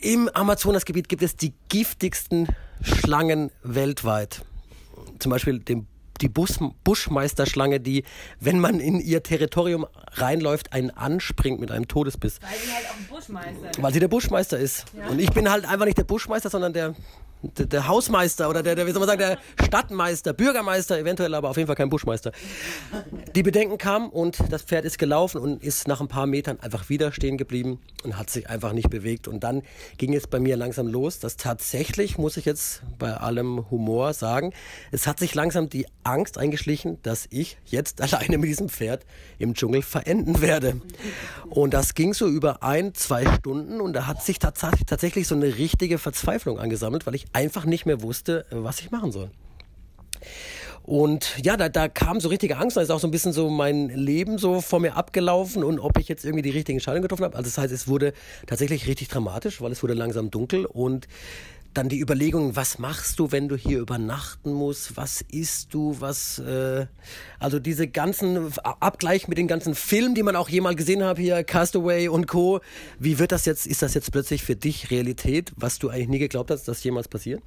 [0.00, 2.48] Im Amazonasgebiet gibt es die giftigsten
[2.82, 4.44] Schlangen weltweit.
[5.18, 5.86] Zum Beispiel den,
[6.20, 8.04] die Bus, Buschmeisterschlange, die,
[8.40, 12.40] wenn man in ihr Territorium reinläuft, einen anspringt mit einem Todesbiss.
[12.40, 13.82] Weil sie halt auch ein Buschmeister ist.
[13.82, 14.84] Weil sie der Buschmeister ist.
[14.96, 15.08] Ja.
[15.08, 16.94] Und ich bin halt einfach nicht der Buschmeister, sondern der
[17.58, 21.50] der, der Hausmeister oder der, der, wie soll man sagen, der Stadtmeister, Bürgermeister, eventuell aber
[21.50, 22.32] auf jeden Fall kein Buschmeister.
[23.34, 26.88] Die Bedenken kamen und das Pferd ist gelaufen und ist nach ein paar Metern einfach
[26.88, 29.28] wieder stehen geblieben und hat sich einfach nicht bewegt.
[29.28, 29.62] Und dann
[29.98, 34.52] ging es bei mir langsam los, dass tatsächlich, muss ich jetzt bei allem Humor sagen,
[34.92, 39.04] es hat sich langsam die Angst eingeschlichen, dass ich jetzt alleine mit diesem Pferd
[39.38, 40.80] im Dschungel verenden werde.
[41.50, 45.56] Und das ging so über ein, zwei Stunden und da hat sich tatsächlich so eine
[45.56, 49.30] richtige Verzweiflung angesammelt, weil ich einfach nicht mehr wusste, was ich machen soll.
[50.82, 52.76] Und ja, da, da kam so richtige Angst.
[52.76, 55.98] Da ist auch so ein bisschen so mein Leben so vor mir abgelaufen und ob
[55.98, 57.36] ich jetzt irgendwie die richtigen Entscheidungen getroffen habe.
[57.36, 58.12] Also das heißt, es wurde
[58.46, 61.08] tatsächlich richtig dramatisch, weil es wurde langsam dunkel und
[61.74, 64.96] dann die Überlegung, was machst du, wenn du hier übernachten musst?
[64.96, 65.96] Was isst du?
[66.00, 66.86] Was, äh,
[67.38, 71.42] also diese ganzen Abgleich mit den ganzen Filmen, die man auch jemals gesehen hat hier,
[71.44, 72.60] Castaway und Co.
[72.98, 73.66] Wie wird das jetzt?
[73.66, 77.08] Ist das jetzt plötzlich für dich Realität, was du eigentlich nie geglaubt hast, dass jemals
[77.08, 77.42] passiert?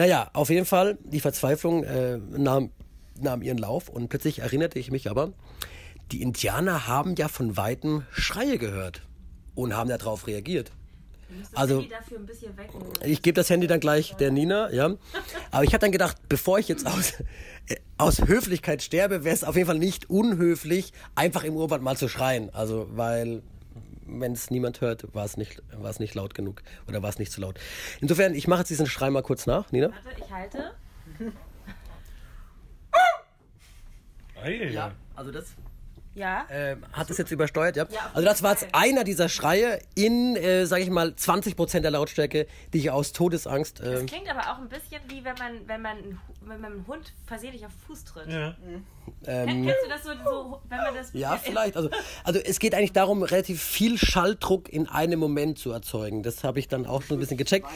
[0.00, 2.70] Naja, auf jeden Fall, die Verzweiflung äh, nahm,
[3.20, 5.34] nahm ihren Lauf und plötzlich erinnerte ich mich aber,
[6.10, 9.02] die Indianer haben ja von Weitem Schreie gehört
[9.54, 10.72] und haben darauf reagiert.
[11.52, 11.84] Also,
[13.04, 14.96] ich gebe das Handy dann gleich der Nina, ja.
[15.50, 17.20] Aber ich habe dann gedacht, bevor ich jetzt aus,
[17.68, 21.98] äh, aus Höflichkeit sterbe, wäre es auf jeden Fall nicht unhöflich, einfach im Urwald mal
[21.98, 22.48] zu schreien.
[22.54, 23.42] Also, weil
[24.18, 27.18] wenn es niemand hört, war es nicht, war es nicht laut genug oder war es
[27.18, 27.58] nicht zu laut.
[28.00, 29.90] Insofern, ich mache jetzt diesen Schrei mal kurz nach, Nina.
[29.90, 30.72] Warte, ich halte.
[34.72, 35.54] ja, also das
[36.14, 36.46] ja.
[36.48, 37.86] Äh, hat es jetzt übersteuert, ja.
[37.90, 41.84] ja also das war jetzt einer dieser Schreie in, äh, sage ich mal, 20 Prozent
[41.84, 43.80] der Lautstärke, die ich aus Todesangst.
[43.80, 46.86] Äh, das klingt aber auch ein bisschen wie wenn man, wenn man, wenn man einen
[46.86, 48.28] Hund versehentlich auf Fuß tritt.
[48.28, 48.56] Ja.
[48.64, 48.86] Mhm.
[49.26, 51.12] Ähm, Kennst du das so, so, wenn man das?
[51.12, 51.76] Ja, vielleicht.
[51.76, 51.90] Also,
[52.24, 56.22] also es geht eigentlich darum, relativ viel Schalldruck in einem Moment zu erzeugen.
[56.22, 57.66] Das habe ich dann auch schon ein bisschen gecheckt.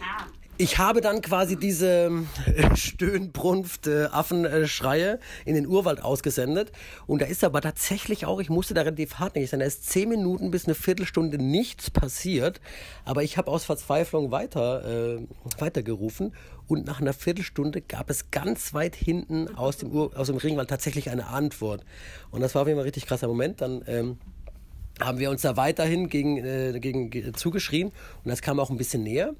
[0.00, 0.26] Ah
[0.62, 4.08] ich habe dann quasi diese äh, Stöhnbrunft, äh,
[5.44, 6.70] in den Urwald ausgesendet.
[7.08, 10.08] Und da ist aber tatsächlich auch, ich musste da relativ hartnäckig sein, da ist zehn
[10.08, 12.60] Minuten bis eine Viertelstunde nichts passiert.
[13.04, 15.26] Aber ich habe aus Verzweiflung weiter, äh,
[15.58, 16.32] weitergerufen.
[16.68, 20.70] Und nach einer Viertelstunde gab es ganz weit hinten aus dem, Ur aus dem Ringwald
[20.70, 21.84] tatsächlich eine Antwort.
[22.30, 23.60] Und das war auf jeden Fall ein richtig krasser Moment.
[23.60, 24.18] Dann ähm,
[25.00, 27.88] haben wir uns da weiterhin gegen, äh, gegen zugeschrien.
[27.88, 29.34] Und das kam auch ein bisschen näher.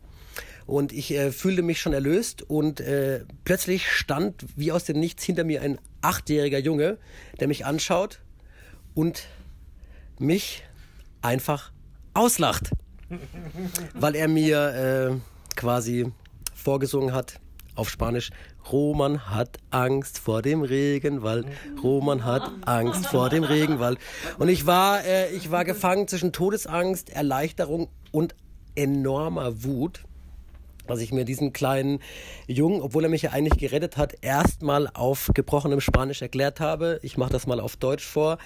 [0.66, 5.24] Und ich äh, fühlte mich schon erlöst und äh, plötzlich stand wie aus dem Nichts
[5.24, 6.98] hinter mir ein achtjähriger Junge,
[7.40, 8.20] der mich anschaut
[8.94, 9.26] und
[10.18, 10.62] mich
[11.20, 11.72] einfach
[12.14, 12.70] auslacht,
[13.94, 16.12] weil er mir äh, quasi
[16.54, 17.40] vorgesungen hat
[17.74, 18.30] auf Spanisch,
[18.70, 21.46] Roman hat Angst vor dem Regenwald.
[21.82, 23.98] Roman hat Angst vor dem Regenwald.
[24.38, 28.34] Und ich war, äh, ich war gefangen zwischen Todesangst, Erleichterung und
[28.74, 30.04] enormer Wut
[30.86, 32.00] dass ich mir diesen kleinen
[32.46, 37.00] Jungen, obwohl er mich ja eigentlich gerettet hat, erstmal auf gebrochenem Spanisch erklärt habe.
[37.02, 38.38] Ich mache das mal auf Deutsch vor.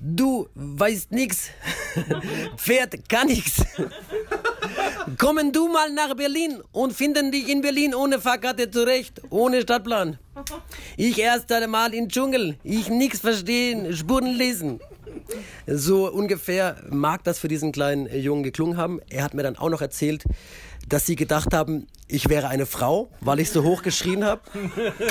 [0.00, 1.48] Du weißt nix.
[2.56, 3.64] Pferd kann nix.
[5.18, 10.18] Kommen du mal nach Berlin und finden dich in Berlin ohne Fahrkarte zurecht, ohne Stadtplan.
[10.96, 14.80] Ich erst einmal im Dschungel, ich nix verstehen, Spuren lesen.
[15.66, 19.00] So ungefähr mag das für diesen kleinen Jungen geklungen haben.
[19.10, 20.24] Er hat mir dann auch noch erzählt,
[20.88, 24.40] dass sie gedacht haben, ich wäre eine Frau, weil ich so hoch geschrien habe.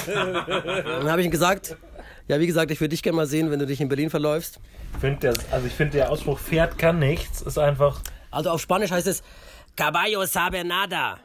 [0.06, 1.78] Dann habe ich ihm gesagt,
[2.28, 4.60] ja, wie gesagt, ich würde dich gerne mal sehen, wenn du dich in Berlin verläufst.
[5.00, 8.02] Find der, also ich finde der Ausspruch Pferd kann nichts ist einfach.
[8.32, 9.24] Also auf Spanisch heißt es
[9.78, 11.20] Caballo sabe nada.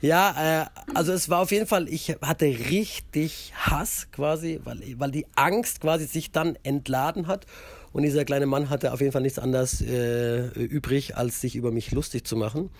[0.00, 5.12] ja, äh, also es war auf jeden Fall, ich hatte richtig Hass quasi, weil, weil
[5.12, 7.46] die Angst quasi sich dann entladen hat.
[7.92, 11.70] Und dieser kleine Mann hatte auf jeden Fall nichts anderes äh, übrig, als sich über
[11.70, 12.70] mich lustig zu machen.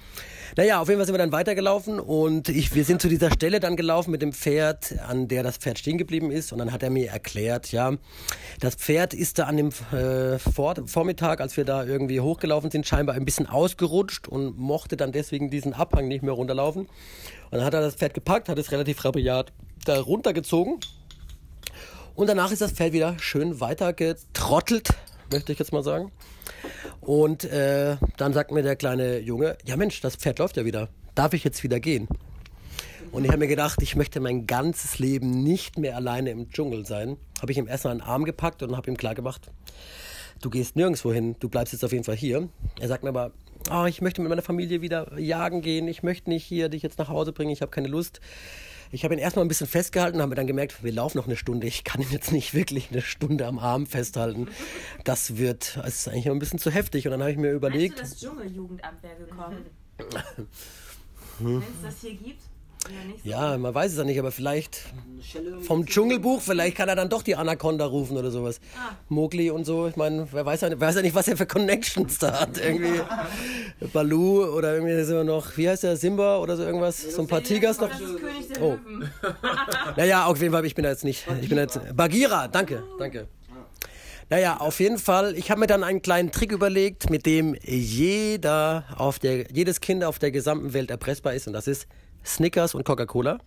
[0.56, 3.60] Naja, auf jeden Fall sind wir dann weitergelaufen und ich, wir sind zu dieser Stelle
[3.60, 6.52] dann gelaufen mit dem Pferd, an der das Pferd stehen geblieben ist.
[6.52, 7.92] Und dann hat er mir erklärt, ja,
[8.60, 12.86] das Pferd ist da an dem äh, Vor Vormittag, als wir da irgendwie hochgelaufen sind,
[12.86, 16.82] scheinbar ein bisschen ausgerutscht und mochte dann deswegen diesen Abhang nicht mehr runterlaufen.
[16.82, 16.88] Und
[17.50, 19.52] dann hat er das Pferd gepackt, hat es relativ rabiat
[19.84, 20.78] da runtergezogen
[22.14, 24.90] und danach ist das Pferd wieder schön weiter getrottelt,
[25.30, 26.12] möchte ich jetzt mal sagen.
[27.00, 30.88] Und äh, dann sagt mir der kleine Junge, ja Mensch, das Pferd läuft ja wieder.
[31.14, 32.08] Darf ich jetzt wieder gehen?
[33.10, 36.86] Und ich habe mir gedacht, ich möchte mein ganzes Leben nicht mehr alleine im Dschungel
[36.86, 37.18] sein.
[37.40, 39.50] Habe ich ihm erstmal einen Arm gepackt und habe ihm klar gemacht,
[40.40, 42.48] du gehst nirgendwo hin, du bleibst jetzt auf jeden Fall hier.
[42.80, 43.32] Er sagt mir aber,
[43.70, 46.98] oh, ich möchte mit meiner Familie wieder jagen gehen, ich möchte nicht hier dich jetzt
[46.98, 48.20] nach Hause bringen, ich habe keine Lust.
[48.92, 51.66] Ich habe ihn erstmal ein bisschen festgehalten, habe dann gemerkt, wir laufen noch eine Stunde.
[51.66, 54.48] Ich kann ihn jetzt nicht wirklich eine Stunde am Arm festhalten.
[55.04, 57.06] Das wird, das ist eigentlich ein bisschen zu heftig.
[57.06, 57.96] Und dann habe ich mir überlegt.
[57.96, 59.64] Meinst du, das Dschungeljugendamt wäre gekommen?
[61.38, 62.42] Wenn es das hier gibt?
[63.24, 64.80] Ja, man weiß es ja nicht, aber vielleicht
[65.62, 68.60] vom Dschungelbuch, vielleicht kann er dann doch die Anaconda rufen oder sowas.
[68.76, 68.96] Ah.
[69.08, 72.18] Mowgli und so, ich meine, wer weiß ja, weiß ja nicht, was er für Connections
[72.18, 72.58] da hat.
[72.58, 73.00] Irgendwie
[73.92, 77.00] Balu oder irgendwie so noch, wie heißt der, Simba oder so irgendwas?
[77.02, 77.88] So ein paar Tigers noch.
[77.88, 78.78] Das ist König der oh.
[79.96, 81.26] naja, auf jeden Fall, ich bin da jetzt nicht.
[81.40, 81.80] Ich bin jetzt.
[81.94, 83.28] Bagheera, danke, danke.
[84.30, 85.36] Naja, auf jeden Fall.
[85.36, 90.04] Ich habe mir dann einen kleinen Trick überlegt, mit dem jeder auf der, jedes Kind
[90.04, 91.46] auf der gesamten Welt erpressbar ist.
[91.46, 91.86] Und das ist
[92.24, 93.38] Snickers und Coca-Cola.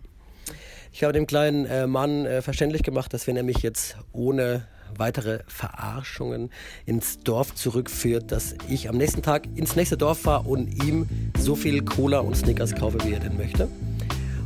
[0.92, 4.66] Ich habe dem kleinen äh, Mann äh, verständlich gemacht, dass wenn er mich jetzt ohne
[4.96, 6.50] weitere Verarschungen
[6.86, 11.08] ins Dorf zurückführt, dass ich am nächsten Tag ins nächste Dorf fahre und ihm
[11.38, 13.68] so viel Cola und Snickers kaufe, wie er denn möchte.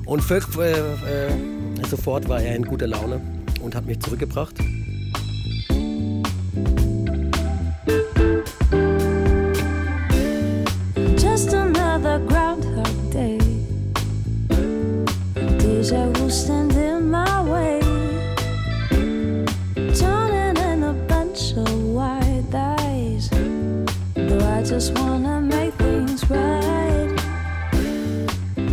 [0.06, 1.30] Und für, äh, äh,
[1.88, 3.20] sofort war er in guter Laune
[3.60, 4.56] und hat mich zurückgebracht.
[15.80, 16.28] Deja vu
[16.78, 17.80] in my way.
[19.94, 23.30] Turning in a bunch of white eyes.
[24.14, 27.16] Though I just wanna make things right.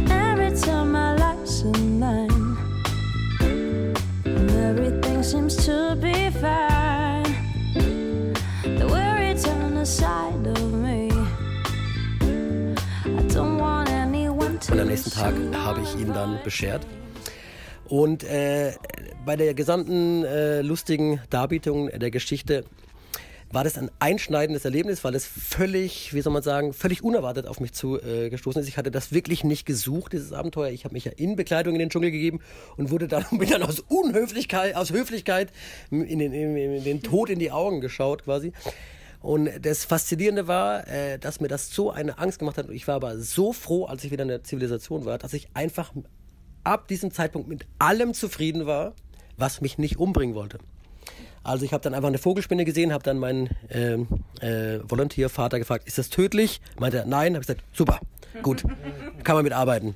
[0.09, 2.57] Every time my life's in line.
[4.25, 7.33] And everything seems to be fine.
[8.63, 11.09] The weary turn aside of me.
[13.05, 14.73] I don't want anyone to.
[14.73, 16.85] Und am nächsten Tag habe ich ihn dann beschert.
[17.89, 18.73] Und äh,
[19.25, 22.65] bei der gesamten äh, lustigen Darbietung der Geschichte
[23.51, 27.61] war das ein einschneidendes Erlebnis, weil es völlig, wie soll man sagen, völlig unerwartet auf
[27.61, 28.67] mich zugestoßen äh, ist.
[28.67, 30.69] Ich hatte das wirklich nicht gesucht, dieses Abenteuer.
[30.71, 32.41] Ich habe mich ja in Bekleidung in den Dschungel gegeben
[32.75, 35.51] und wurde dann, bin dann aus Unhöflichkeit, aus Höflichkeit
[35.91, 38.51] in den, in, in den Tod in die Augen geschaut quasi.
[39.21, 42.69] Und das Faszinierende war, äh, dass mir das so eine Angst gemacht hat.
[42.69, 45.93] Ich war aber so froh, als ich wieder in der Zivilisation war, dass ich einfach
[46.67, 48.93] ab diesem Zeitpunkt mit allem zufrieden war,
[49.37, 50.59] was mich nicht umbringen wollte.
[51.43, 53.93] Also ich habe dann einfach eine Vogelspinne gesehen, habe dann meinen äh,
[54.45, 56.59] äh, Volontiervater gefragt, ist das tödlich?
[56.77, 57.35] Meinte er, nein.
[57.35, 58.01] Habe gesagt, super,
[58.43, 58.63] gut,
[59.23, 59.95] kann man mitarbeiten.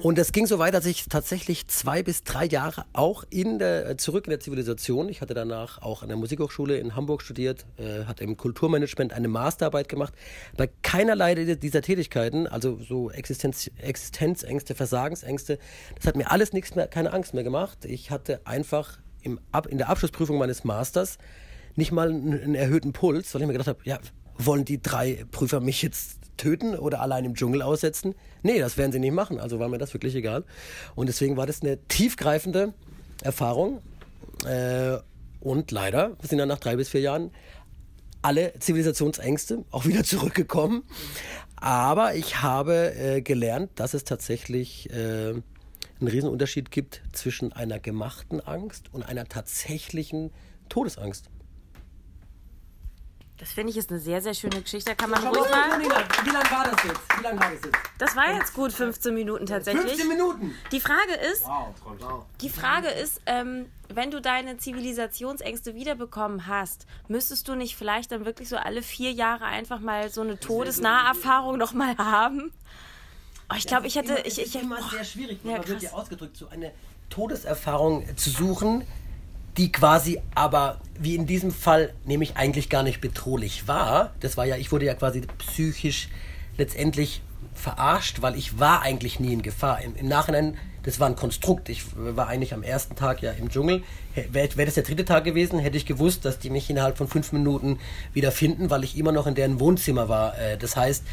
[0.00, 3.98] Und es ging so weit, dass ich tatsächlich zwei bis drei Jahre auch in der,
[3.98, 5.08] zurück in der Zivilisation.
[5.08, 9.28] Ich hatte danach auch an der Musikhochschule in Hamburg studiert, äh, hatte im Kulturmanagement eine
[9.28, 10.14] Masterarbeit gemacht.
[10.56, 15.58] Bei keinerlei dieser Tätigkeiten, also so Existenz, Existenzängste, Versagensängste,
[15.96, 17.84] das hat mir alles nichts mehr, keine Angst mehr gemacht.
[17.84, 21.18] Ich hatte einfach im, in der Abschlussprüfung meines Masters
[21.76, 23.98] nicht mal einen, einen erhöhten Puls, weil ich mir gedacht habe, ja,
[24.38, 28.14] wollen die drei Prüfer mich jetzt töten oder allein im Dschungel aussetzen.
[28.42, 29.38] Nee, das werden sie nicht machen.
[29.38, 30.44] Also war mir das wirklich egal.
[30.94, 32.72] Und deswegen war das eine tiefgreifende
[33.22, 33.82] Erfahrung.
[34.46, 34.98] Äh,
[35.40, 37.30] und leider sind dann nach drei bis vier Jahren
[38.22, 40.84] alle Zivilisationsängste auch wieder zurückgekommen.
[41.56, 45.34] Aber ich habe äh, gelernt, dass es tatsächlich äh,
[46.00, 50.30] einen Riesenunterschied gibt zwischen einer gemachten Angst und einer tatsächlichen
[50.68, 51.28] Todesangst.
[53.38, 54.90] Das finde ich ist eine sehr, sehr schöne Geschichte.
[54.90, 55.80] Da kann man ruhig mal.
[55.80, 57.00] Wie lange war das jetzt?
[57.16, 57.78] Wie lange war das jetzt?
[57.98, 59.84] Das war jetzt gut 15 Minuten tatsächlich.
[59.84, 60.54] 15 Minuten!
[60.72, 62.24] Die Frage ist, Wow.
[62.40, 68.24] die Frage ist, ähm, wenn du deine Zivilisationsängste wiederbekommen hast, müsstest du nicht vielleicht dann
[68.24, 72.52] wirklich so alle vier Jahre einfach mal so eine Todesnaherfahrung noch mal haben?
[73.50, 75.52] Oh, ich glaube, ich hätte, immer, ich, es ich, ist immer oh, sehr schwierig, Ja,
[75.52, 76.72] man wird ja ausgedrückt, so eine
[77.08, 78.84] Todeserfahrung zu suchen,
[79.58, 84.14] die quasi aber, wie in diesem Fall, nämlich eigentlich gar nicht bedrohlich war.
[84.20, 86.08] Das war ja, ich wurde ja quasi psychisch
[86.56, 87.22] letztendlich
[87.54, 89.82] verarscht, weil ich war eigentlich nie in Gefahr.
[89.82, 91.68] Im, im Nachhinein, das war ein Konstrukt.
[91.68, 93.82] Ich war eigentlich am ersten Tag ja im Dschungel.
[94.30, 97.08] Wäre wär das der dritte Tag gewesen, hätte ich gewusst, dass die mich innerhalb von
[97.08, 97.80] fünf Minuten
[98.14, 100.38] wieder finden, weil ich immer noch in deren Wohnzimmer war.
[100.38, 101.04] Äh, Das heißt,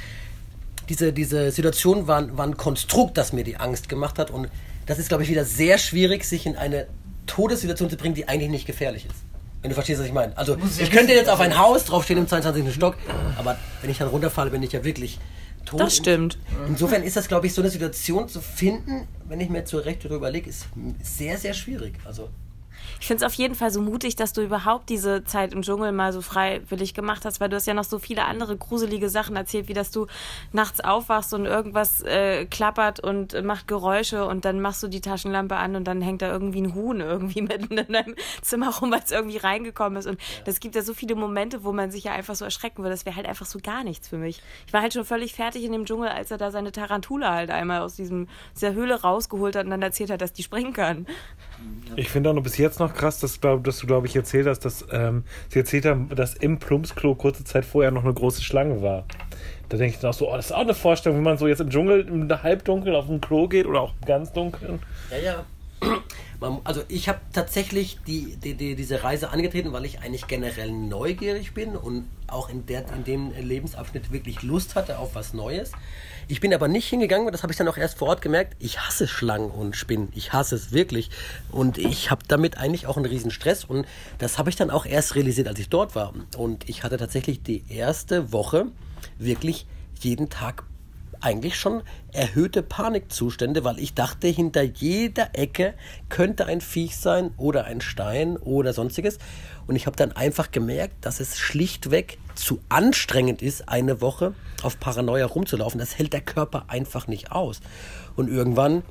[0.87, 4.29] diese, diese Situation war, war ein Konstrukt, das mir die Angst gemacht hat.
[4.29, 4.49] Und
[4.85, 6.85] das ist, glaube ich, wieder sehr schwierig, sich in eine
[7.25, 9.15] Todessituation zu bringen, die eigentlich nicht gefährlich ist.
[9.61, 10.37] Wenn du verstehst, was ich meine.
[10.37, 12.73] Also, ich könnte jetzt auf ein Haus draufstehen im 22.
[12.73, 12.97] Stock,
[13.37, 15.17] aber wenn ich dann runterfalle, bin ich ja wirklich
[15.65, 15.79] tot.
[15.79, 16.37] Das stimmt.
[16.67, 19.79] Insofern ist das, glaube ich, so eine Situation zu finden, wenn ich mir jetzt so
[19.79, 20.67] recht darüber überlege, ist
[21.01, 21.95] sehr, sehr schwierig.
[22.05, 22.29] Also,
[22.99, 25.91] Ich finde es auf jeden Fall so mutig, dass du überhaupt diese Zeit im Dschungel
[25.91, 29.35] mal so freiwillig gemacht hast, weil du hast ja noch so viele andere gruselige Sachen
[29.35, 30.07] erzählt, wie dass du
[30.53, 35.55] nachts aufwachst und irgendwas äh, klappert und macht Geräusche und dann machst du die Taschenlampe
[35.55, 39.01] an und dann hängt da irgendwie ein Huhn irgendwie mitten in deinem Zimmer rum, weil
[39.03, 40.07] es irgendwie reingekommen ist.
[40.07, 42.91] Und das gibt ja so viele Momente, wo man sich ja einfach so erschrecken würde.
[42.91, 44.41] Das wäre halt einfach so gar nichts für mich.
[44.67, 47.51] Ich war halt schon völlig fertig in dem Dschungel, als er da seine Tarantula halt
[47.51, 51.05] einmal aus diesem, dieser Höhle rausgeholt hat und dann erzählt hat, dass die springen kann.
[51.95, 54.47] Ich finde auch noch bis jetzt noch krass, dass, glaub, dass du, glaube ich, erzählt
[54.47, 58.43] hast, dass ähm, sie erzählt haben, dass im Plumpsklo kurze Zeit vorher noch eine große
[58.43, 59.05] Schlange war.
[59.69, 61.47] Da denke ich dann auch so, oh, das ist auch eine Vorstellung, wie man so
[61.47, 64.79] jetzt im Dschungel im Halbdunkel auf ein Klo geht oder auch ganz Dunkeln.
[65.09, 65.45] Ja, ja.
[66.45, 70.71] Man, also ich habe tatsächlich die, die, die, diese Reise angetreten, weil ich eigentlich generell
[70.71, 75.71] neugierig bin und auch in, der, in dem Lebensabschnitt wirklich Lust hatte auf was Neues.
[76.27, 78.79] Ich bin aber nicht hingegangen, das habe ich dann auch erst vor Ort gemerkt, ich
[78.79, 80.09] hasse Schlangen und Spinnen.
[80.15, 81.09] Ich hasse es wirklich.
[81.51, 83.65] Und ich habe damit eigentlich auch einen riesen Stress.
[83.65, 83.87] Und
[84.19, 86.13] das habe ich dann auch erst realisiert, als ich dort war.
[86.37, 88.67] Und ich hatte tatsächlich die erste Woche
[89.17, 89.65] wirklich
[89.99, 90.63] jeden Tag
[91.25, 91.81] eigentlich schon
[92.13, 95.73] erhöhte Panikzustände, weil ich dachte, hinter jeder Ecke
[96.07, 99.17] könnte ein Viech sein oder ein Stein oder sonstiges.
[99.65, 104.79] Und ich habe dann einfach gemerkt, dass es schlichtweg zu anstrengend ist, eine Woche auf
[104.79, 105.79] Paranoia rumzulaufen.
[105.79, 107.59] Das hält der Körper einfach nicht aus.
[108.15, 108.83] Und irgendwann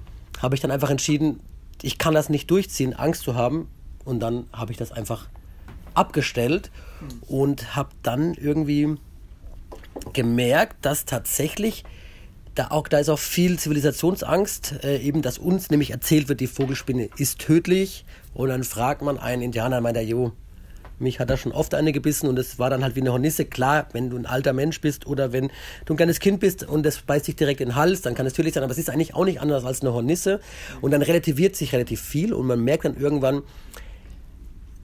[0.42, 1.40] habe ich dann einfach entschieden,
[1.82, 3.68] ich kann das nicht durchziehen, Angst zu haben.
[4.04, 5.28] Und dann habe ich das einfach
[5.94, 6.72] abgestellt
[7.28, 8.96] und habe dann irgendwie
[10.12, 11.84] gemerkt, dass tatsächlich
[12.54, 16.46] da auch da ist auch viel Zivilisationsangst, äh, eben dass uns nämlich erzählt wird, die
[16.46, 20.32] Vogelspinne ist tödlich und dann fragt man einen Indianer, meint er, jo,
[20.98, 23.44] mich hat da schon oft eine gebissen und es war dann halt wie eine Hornisse.
[23.44, 25.50] Klar, wenn du ein alter Mensch bist oder wenn
[25.84, 28.26] du ein kleines Kind bist und das beißt dich direkt in den Hals, dann kann
[28.26, 30.40] es tödlich sein, aber es ist eigentlich auch nicht anders als eine Hornisse
[30.80, 33.42] und dann relativiert sich relativ viel und man merkt dann irgendwann,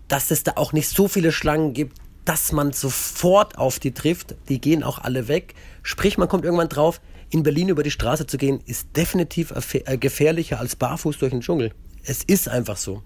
[0.09, 4.35] dass es da auch nicht so viele Schlangen gibt, dass man sofort auf die trifft.
[4.49, 5.55] Die gehen auch alle weg.
[5.83, 7.01] Sprich, man kommt irgendwann drauf,
[7.31, 11.41] in Berlin über die Straße zu gehen, ist definitiv äh, gefährlicher als barfuß durch den
[11.41, 11.73] Dschungel.
[12.05, 13.03] Es ist einfach so.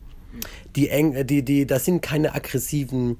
[0.77, 3.19] Die eng, äh, die, die, das sind keine aggressiven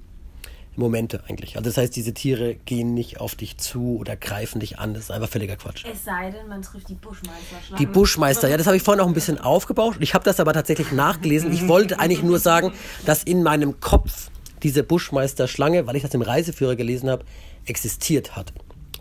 [0.77, 1.57] Momente eigentlich.
[1.57, 4.95] Also das heißt, diese Tiere gehen nicht auf dich zu oder greifen dich an.
[4.95, 5.85] Das ist einfach völliger Quatsch.
[5.91, 7.77] Es sei denn, man trifft die Buschmeister.
[7.79, 9.97] Die Buschmeister, ja, das habe ich vorhin auch ein bisschen aufgebaut.
[10.01, 11.53] Ich habe das aber tatsächlich nachgelesen.
[11.53, 12.73] Ich wollte eigentlich nur sagen,
[13.07, 14.31] dass in meinem Kopf
[14.63, 17.25] diese Buschmeister-Schlange, weil ich das im Reiseführer gelesen habe,
[17.67, 18.53] existiert hat.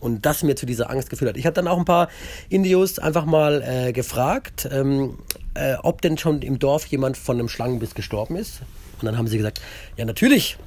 [0.04, 1.38] Und das mir zu dieser Angst geführt hat.
[1.38, 2.10] Ich habe dann auch ein paar
[2.50, 5.18] Indios einfach mal äh, gefragt, ähm,
[5.54, 8.62] äh, ob denn schon im Dorf jemand von einem Schlangenbiss gestorben ist.
[9.00, 9.62] Und dann haben sie gesagt,
[9.98, 10.58] ja natürlich,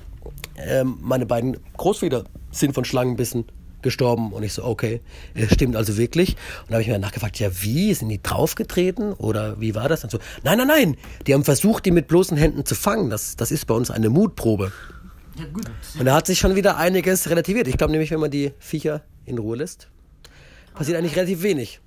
[0.56, 3.44] ähm, meine beiden Großväter sind von Schlangenbissen
[3.82, 4.32] gestorben.
[4.32, 5.00] Und ich so, okay,
[5.34, 6.30] äh, stimmt also wirklich.
[6.62, 10.02] Und da habe ich mir nachgefragt, ja wie, sind die draufgetreten oder wie war das?
[10.02, 10.96] Und so, nein, nein, nein,
[11.26, 13.10] die haben versucht, die mit bloßen Händen zu fangen.
[13.10, 14.72] Das, das ist bei uns eine Mutprobe.
[15.98, 17.68] Und da hat sich schon wieder einiges relativiert.
[17.68, 19.88] Ich glaube nämlich, wenn man die Viecher in Ruhe lässt,
[20.74, 21.80] passiert eigentlich relativ wenig.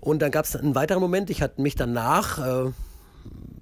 [0.00, 2.72] Und dann gab es einen weiteren Moment, ich hatte mich danach äh,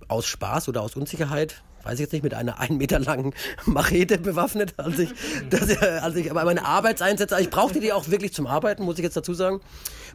[0.09, 3.35] aus Spaß oder aus Unsicherheit, weiß ich jetzt nicht, mit einer einen Meter langen
[3.67, 5.11] Machete bewaffnet, als ich,
[5.51, 8.99] das, äh, als ich aber meine Arbeitseinsätze, ich brauchte die auch wirklich zum Arbeiten, muss
[8.99, 9.61] ich jetzt dazu sagen.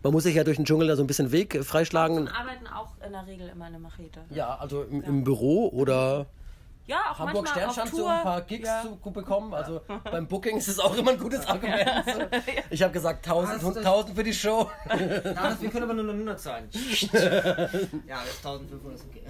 [0.03, 2.27] Man muss sich ja durch den Dschungel da so ein bisschen Weg äh, freischlagen.
[2.27, 4.21] arbeiten auch in der Regel immer eine Machete.
[4.29, 6.27] Ja, also im, im Büro oder
[6.89, 8.81] Ja, auch Hamburg manchmal Sternstand so ein paar Gigs Ja.
[8.81, 9.53] zu bekommen.
[9.53, 9.81] Also
[10.11, 11.79] beim Booking ist es auch immer ein gutes Argument.
[12.05, 12.21] So.
[12.71, 14.69] Ich habe gesagt 1000, 1000 für die Show.
[14.89, 16.67] Ja, wir können aber nur 900 zahlen.
[16.73, 19.21] ja, das ist 1500, ist okay.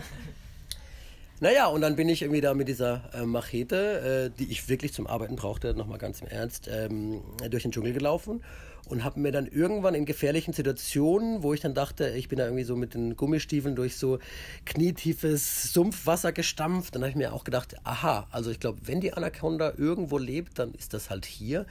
[1.42, 4.94] Naja, und dann bin ich irgendwie da mit dieser äh, Machete, äh, die ich wirklich
[4.94, 8.42] zum Arbeiten brauchte, nochmal ganz im Ernst, ähm, durch den Dschungel gelaufen
[8.90, 12.46] und habe mir dann irgendwann in gefährlichen Situationen, wo ich dann dachte, ich bin da
[12.46, 14.20] irgendwie so mit den Gummistiefeln durch so
[14.66, 19.14] knietiefes Sumpfwasser gestampft, dann habe ich mir auch gedacht, aha, also ich glaube, wenn die
[19.14, 21.66] Anaconda irgendwo lebt, dann ist das halt hier.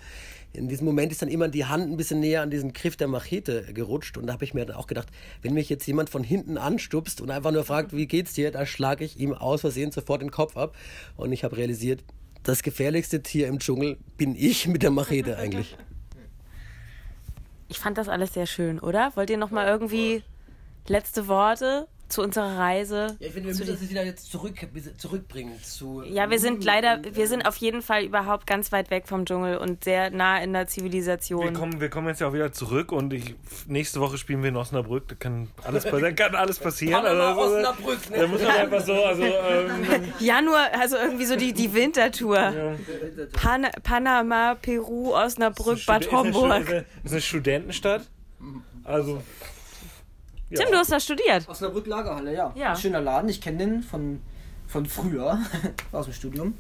[0.53, 3.09] In diesem Moment ist dann immer die Hand ein bisschen näher an diesen Griff der
[3.09, 5.09] Machete gerutscht und da habe ich mir dann auch gedacht,
[5.43, 8.65] wenn mich jetzt jemand von hinten anstupst und einfach nur fragt, wie geht's dir, da
[8.65, 10.75] schlage ich ihm aus Versehen sofort den Kopf ab
[11.17, 12.03] und ich habe realisiert,
[12.45, 15.77] das gefährlichste Tier im Dschungel bin ich mit der Machete eigentlich.
[17.69, 19.15] Ich fand das alles sehr schön, oder?
[19.15, 20.23] Wollt ihr noch mal irgendwie
[20.87, 23.17] letzte Worte zu unserer Reise?
[23.21, 24.55] Ja, ich finde, wir zu müssen das wieder jetzt zurück,
[24.97, 26.03] zurückbringen zu.
[26.07, 29.59] Ja, wir sind leider, wir sind auf jeden Fall überhaupt ganz weit weg vom Dschungel
[29.59, 31.53] und sehr nah in der Wir Zivilisation.
[31.55, 33.35] kommen, wir kommen jetzt ja auch wieder zurück und ich,
[33.67, 35.09] nächste Woche spielen wir in Osnabrück.
[35.09, 37.03] Da kann alles, passieren- kann alles passieren.
[37.03, 38.17] Panama, Also, Osnabrück, ne?
[38.19, 42.77] Da muss man einfach so, also ähm, Januar, also irgendwie so die, die Wintertour.
[43.33, 46.69] Pan Panama, Peru, Osnabrück, Bad Ist eine, Homburg.
[46.69, 48.03] ist ist eine Studentenstadt.
[48.85, 49.23] Also
[50.51, 51.49] Tim, du hast da studiert.
[51.49, 52.53] Osnabrück Lagerhalle, ja.
[52.57, 52.75] Ja.
[52.75, 54.21] Schöner Laden, ich kenne den von,
[54.67, 55.39] von früher,
[55.93, 56.55] aus dem Studium.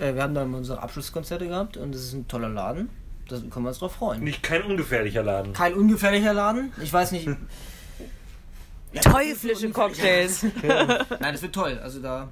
[0.00, 2.88] Äh, wir haben da immer unsere Abschlusskonzerte gehabt und es ist ein toller Laden.
[3.28, 4.22] Da können wir uns drauf freuen.
[4.22, 5.52] nicht kein ungefährlicher Laden.
[5.52, 6.72] Kein ungefährlicher Laden.
[6.80, 7.28] Ich weiß nicht.
[9.02, 10.42] Teuflische Cocktails.
[10.62, 11.78] Nein, das wird toll.
[11.82, 12.28] Also da.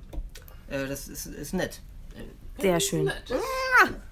[0.70, 1.80] Äh, das ist, ist nett.
[2.60, 3.10] Sehr schön.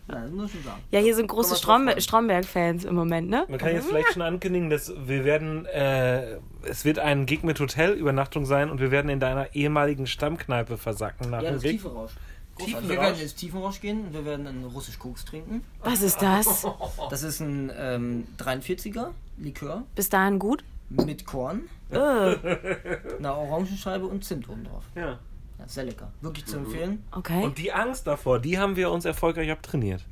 [0.09, 0.82] Nein, das muss ich schon sagen.
[0.90, 3.46] Ja, hier sind große Strombe Stromberg-Fans im Moment, ne?
[3.48, 7.59] Man kann jetzt vielleicht schon ankündigen, dass wir werden, äh, es wird ein Gig mit
[7.61, 11.72] Hotelübernachtung sein und wir werden in deiner ehemaligen Stammkneipe versacken nach Ja, dem das Gig.
[11.72, 12.11] Tiefenrausch.
[12.57, 12.74] Großartig.
[12.74, 13.07] Wir Tiefenrausch?
[13.07, 15.62] werden ins Tiefenrausch gehen und wir werden einen russisch Koks trinken.
[15.82, 16.66] Was ist das?
[17.11, 20.64] Das ist ein ähm, 43er Likör Bis dahin gut?
[20.90, 24.84] mit Korn, Äh, einer Orangenscheibe und Zimt oben drauf.
[24.94, 25.18] Ja.
[25.59, 26.11] Ja, sehr lecker.
[26.20, 27.05] Wirklich zu empfehlen.
[27.12, 27.42] okay.
[27.44, 30.05] Und die Angst davor, die haben wir uns erfolgreich abtrainiert.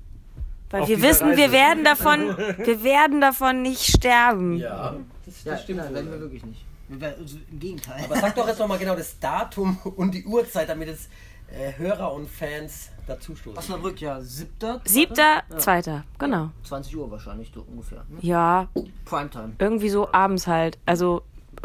[0.71, 1.53] Weil auf wir wissen, wir Reise.
[1.53, 4.57] werden davon, wir werden davon nicht sterben.
[4.57, 4.97] Ja.
[5.45, 5.79] Ja, stimmt.
[5.79, 6.65] Nein, werden wir wirklich nicht.
[6.89, 8.05] Wir werden, also, Im Gegenteil.
[8.05, 11.09] Aber sag doch jetzt nochmal genau das Datum und die Uhrzeit, damit es
[11.53, 13.59] äh, Hörer und Fans dazustoßen.
[13.59, 14.81] Osnabrück, ja, siebter.
[14.85, 16.51] Siebter, zweiter, genau.
[16.65, 18.05] 20 Uhr wahrscheinlich, so ungefähr.
[18.09, 18.19] Ne?
[18.21, 18.69] Ja,
[19.05, 19.53] Primetime.
[19.59, 20.79] irgendwie so abends halt.
[20.87, 21.23] Also,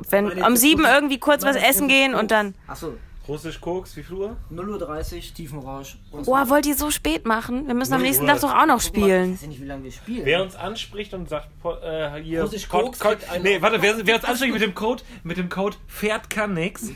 [0.09, 2.55] wenn um sieben irgendwie kurz was essen gehen und dann.
[2.67, 2.93] Achso,
[3.27, 4.37] Russisch Koks, wie viel Uhr?
[4.53, 5.97] 0.30 Uhr, Tiefenrausch.
[6.11, 7.65] Oh, wollt ihr so spät machen?
[7.67, 8.27] Wir müssen am nächsten.
[8.27, 9.33] Tag doch auch noch Ich spielen.
[9.33, 10.25] weiß ja nicht, wie lange wir spielen.
[10.25, 11.47] Wer uns anspricht und sagt,
[11.83, 15.01] äh, hier, Russisch Code, Koks Code, nee, warte, wer, wer uns anspricht mit dem Code,
[15.23, 16.89] mit dem Code Pferd kann nix.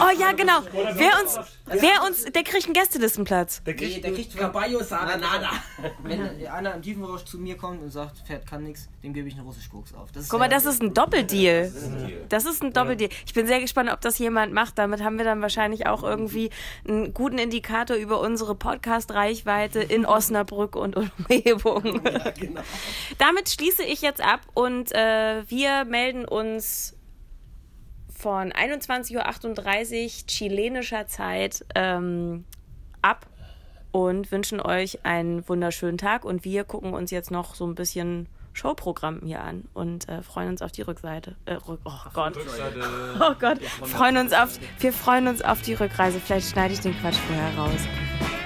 [0.00, 0.60] Oh ja, genau.
[0.72, 3.62] Wer uns, wer uns, der kriegt einen Gästelistenplatz.
[3.64, 5.50] Der Nee, kriegt, der kriegt Caballo Saranada.
[6.02, 9.34] Wenn einer im Tiefenrausch zu mir kommt und sagt, Pferd kann nix, dem gebe ich
[9.34, 10.10] einen russisch Koks auf.
[10.12, 11.72] Das ist Guck mal, das ist ein Doppeldeal.
[12.28, 13.10] Das ist ein Doppeldeal.
[13.26, 14.78] Ich bin sehr gespannt, ob das jemand macht.
[14.78, 16.50] Damit haben wir dann wahrscheinlich auch irgendwie
[16.86, 22.02] einen guten Indikator über unsere Podcast-Reichweite in Osnabrück und Umgebung.
[22.38, 22.60] genau.
[23.18, 26.96] Damit schließe ich jetzt ab und äh, wir melden uns
[28.14, 32.44] von 21.38 Uhr chilenischer Zeit ähm,
[33.02, 33.26] ab
[33.92, 36.24] und wünschen euch einen wunderschönen Tag.
[36.24, 40.48] Und wir gucken uns jetzt noch so ein bisschen Showprogramm hier an und äh, freuen
[40.48, 41.36] uns auf die Rückseite.
[41.44, 42.36] Äh, Rück oh Gott.
[43.20, 43.62] Oh Gott.
[43.62, 46.20] Freuen uns auf, wir freuen uns auf die Rückreise.
[46.20, 47.80] Vielleicht schneide ich den Quatsch vorher raus.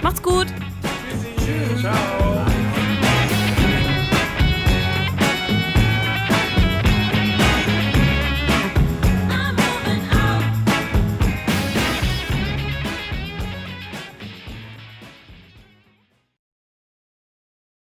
[0.03, 0.47] Macht's gut.
[1.81, 2.48] Ciao.